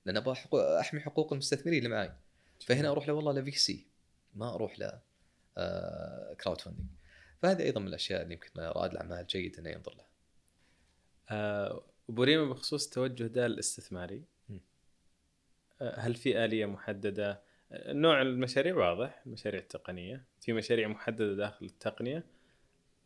[0.05, 0.35] لأن أبغى
[0.79, 2.11] أحمي حقوق المستثمرين اللي معي
[2.59, 3.87] فهنا أروح له والله ل VC
[4.35, 4.91] ما أروح ل
[6.35, 6.87] crowdfunding
[7.41, 10.07] فهذه أيضا من الأشياء اللي يمكن رائد الأعمال جيد انه ينظر لها.
[11.29, 14.23] أه بوريما بخصوص التوجه ده الاستثماري
[15.81, 20.23] أه هل في آلية محددة؟ نوع المشاريع واضح المشاريع التقنية.
[20.41, 22.23] في مشاريع محددة داخل التقنية آه،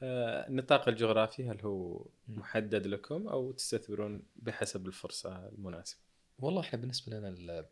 [0.03, 5.99] النطاق الجغرافي هل هو محدد لكم أو تستثمرون بحسب الفرصة المناسبة؟
[6.39, 7.65] والله إحنا بالنسبة لنا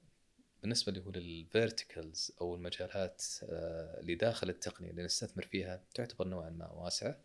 [0.62, 6.50] بالنسبة اللي هو للفيرتيكلز أو المجالات آه، اللي داخل التقنية اللي نستثمر فيها تعتبر نوعا
[6.50, 7.20] ما واسعة.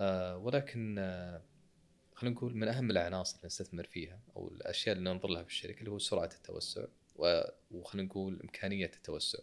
[0.00, 0.94] آه، ولكن
[2.14, 5.78] خلينا نقول من أهم العناصر اللي نستثمر فيها أو الأشياء اللي ننظر لها في الشركة
[5.78, 6.84] اللي هو سرعة التوسع
[7.70, 9.38] وخلينا نقول إمكانية التوسع.
[9.38, 9.42] آه،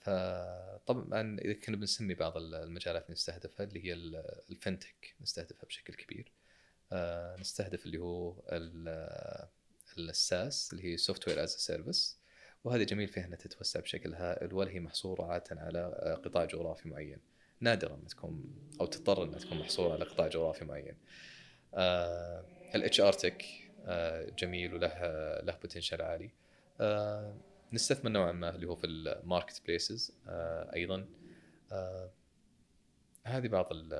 [0.00, 5.94] فطبعا إذا كنا بنسمي بعض المجالات اللي نستهدفها اللي هي ال- ال fintech نستهدفها بشكل
[5.94, 6.32] كبير.
[6.92, 9.48] آه، نستهدف اللي هو ال-
[9.98, 12.18] ال SaaS اللي هي software as a service
[12.64, 16.88] وهذا جميل فيها إنها تتوسع بشكل هائل ولا هي محصورة عادة على آه، قطاع جغرافي
[16.88, 17.18] معين.
[17.60, 18.44] نادرا ما تكون
[18.80, 20.96] أو تضطر إنها تكون محصورة على قطاع جغرافي معين.
[22.74, 23.44] ال HR tech
[24.38, 24.88] جميل وله
[25.40, 26.30] له potential عالي.
[26.80, 27.36] آه،
[27.72, 30.12] نستثمر نوعا ما اللي هو في ال marketplaces
[30.74, 31.08] أيضا.
[31.72, 32.10] آه،
[33.24, 33.92] هذه بعض ال-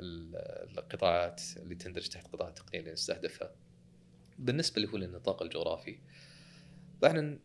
[0.00, 3.52] ال- القطاعات اللي تندرج تحت قطاع التقنية اللي نستهدفها.
[4.38, 5.98] بالنسبة اللي هو للنطاق الجغرافي
[7.02, 7.38] فاحنا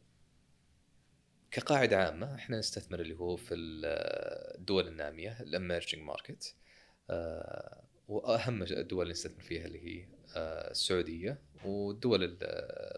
[1.51, 6.55] كقاعدة عامة إحنا نستثمر اللي هو في الدول النامية ال emerging market
[8.07, 12.37] وأهم الدول اللي نستثمر فيها اللي هي آه، السعودية والدول ال-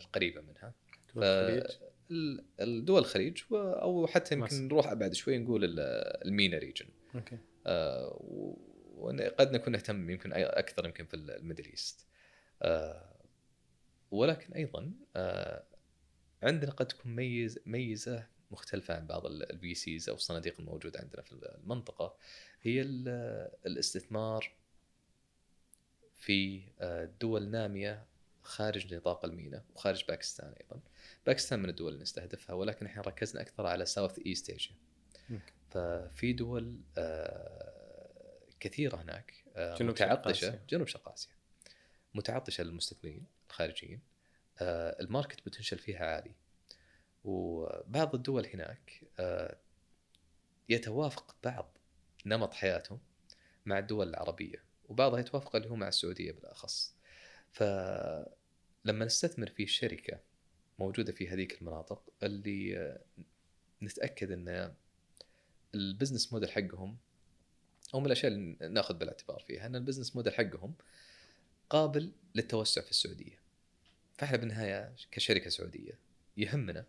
[0.03, 0.73] القريبة منها.
[1.15, 4.67] الخليج؟ ال- الدول الخليج أو حتى يمكن.
[4.67, 5.79] نروح ابعد شوي نقول ال-
[6.27, 6.85] ال MENA region
[7.15, 7.37] أوكي.
[7.67, 8.17] آه،
[8.97, 12.05] وقد نكون نهتم يمكن أكثر يمكن في ال Middle East.
[12.61, 13.13] آه،
[14.11, 15.63] ولكن أيضا آه،
[16.43, 21.31] عندنا قد تكون ميز ميزة مختلفة عن بعض ال VCs أو الصناديق الموجودة عندنا في
[21.31, 22.15] المنطقة.
[22.61, 24.51] هي ال- الاستثمار
[26.13, 28.05] في آه، دول نامية
[28.47, 30.79] خارج نطاق ال MENA وخارج باكستان أيضا.
[31.25, 34.75] باكستان من الدول اللي نستهدفها ولكن إحنا ركزنا أكثر على Southeast Asia.
[35.69, 40.59] ففي دول آه، كثيرة هناك آه، جنوب شرق متعطشة.
[40.69, 41.31] جنوب شرق آسيا
[42.15, 44.01] متعطشة للمستثمرين الخارجيين.
[44.59, 46.31] آه، ال market potential فيها عالي.
[47.23, 49.03] وبعض الدول هناك
[50.69, 51.77] يتوافق بعض
[52.25, 52.99] نمط حياتهم
[53.65, 56.95] مع الدول العربية وبعضها يتوافق اللي هو مع السعودية بالأخص.
[58.87, 60.19] فلما نستثمر في شركة
[60.79, 62.99] موجودة في هذيك المناطق اللي آه،
[63.83, 64.73] نتأكد إن
[65.75, 66.97] ال business model حقهم
[67.93, 70.73] أو من الأشياء اللي نأخذ بالاعتبار فيها إن ال business model حقهم
[71.69, 73.39] قابل للتوسع في السعودية.
[74.17, 75.99] فإحنا بالنهاية كشركة سعودية
[76.37, 76.85] يهمنا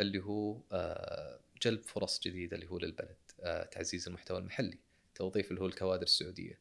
[0.00, 4.78] اللي هو آه، جلب فرص جديدة اللي هو للبلد آه، تعزيز المحتوى المحلي
[5.14, 6.58] توظيف اللي هو الكوادر السعودية.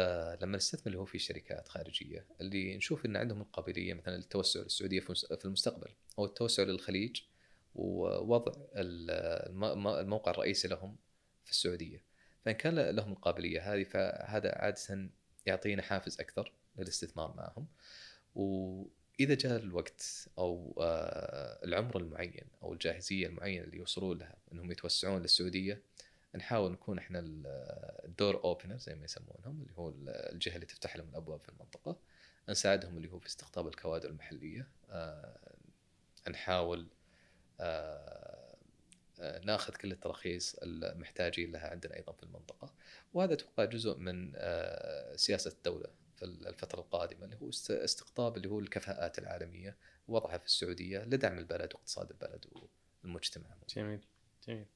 [0.00, 5.00] فلما نستثمر اللي هو في شركات خارجية اللي نشوف إن عندهم القابلية مثلا للتوسع للسعودية
[5.00, 5.88] في المس- في المستقبل
[6.18, 7.20] أو التوسع للخليج
[7.74, 9.10] ووضع ال-
[9.50, 10.96] الم- الموقع الرئيسي لهم
[11.44, 12.02] في السعودية.
[12.44, 15.08] فإن كان لهم القابلية هذه فهذا عادة
[15.46, 17.66] يعطينا حافز أكثر للاستثمار معهم.
[18.34, 25.22] وإذا جاء الوقت أو آه، العمر المعين أو الجاهزية المعينة اللي يوصلون لها إنهم يتوسعون
[25.22, 25.82] للسعودية
[26.36, 27.42] نحاول نكون إحنا ال-
[28.04, 31.96] الدور اوبنر زي ما يسمونهم اللي هو الجهة اللي تفتح لهم الابواب في المنطقة.
[32.48, 34.68] نساعدهم اللي هو في استقطاب الكوادر المحلية.
[34.90, 35.38] آه،
[36.30, 36.86] نحاول
[37.60, 38.56] آه،
[39.20, 42.72] آه، ناخذ كل التراخيص المحتاجين لها عندنا أيضا في المنطقة.
[43.14, 44.32] وهذا أتوقع جزء من
[45.16, 49.76] سياسة الدولة في الفترة القادمة اللي هو است- استقطاب اللي هو الكفاءات العالمية
[50.08, 52.44] ووضعها في السعودية لدعم البلد واقتصاد البلد
[53.04, 53.46] والمجتمع.
[53.68, 54.00] جميل
[54.48, 54.66] جميل.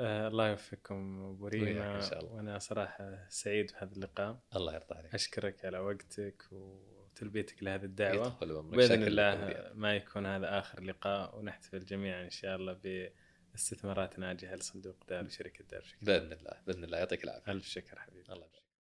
[0.00, 2.32] آه الله يوفقكم أبو ريما إن شاء الله.
[2.32, 4.40] وأنا صراحة سعيد بهذا اللقاء.
[4.56, 5.14] الله يرضى عليك.
[5.14, 8.44] أشكرك على وقتك وتلبيتك لهذه الدعوة.
[8.60, 9.70] بإذن الله.
[9.74, 12.72] ما يكون هذا آخر لقاء ونحتفل جميعا إن شاء الله
[13.52, 16.98] باستثمارات ناجحة لصندوق دار وشركة دار بإذن الله بإذن الله.
[16.98, 17.52] يعطيك العافية.
[17.52, 18.32] ألف شكر حبيبي.
[18.32, 18.46] الله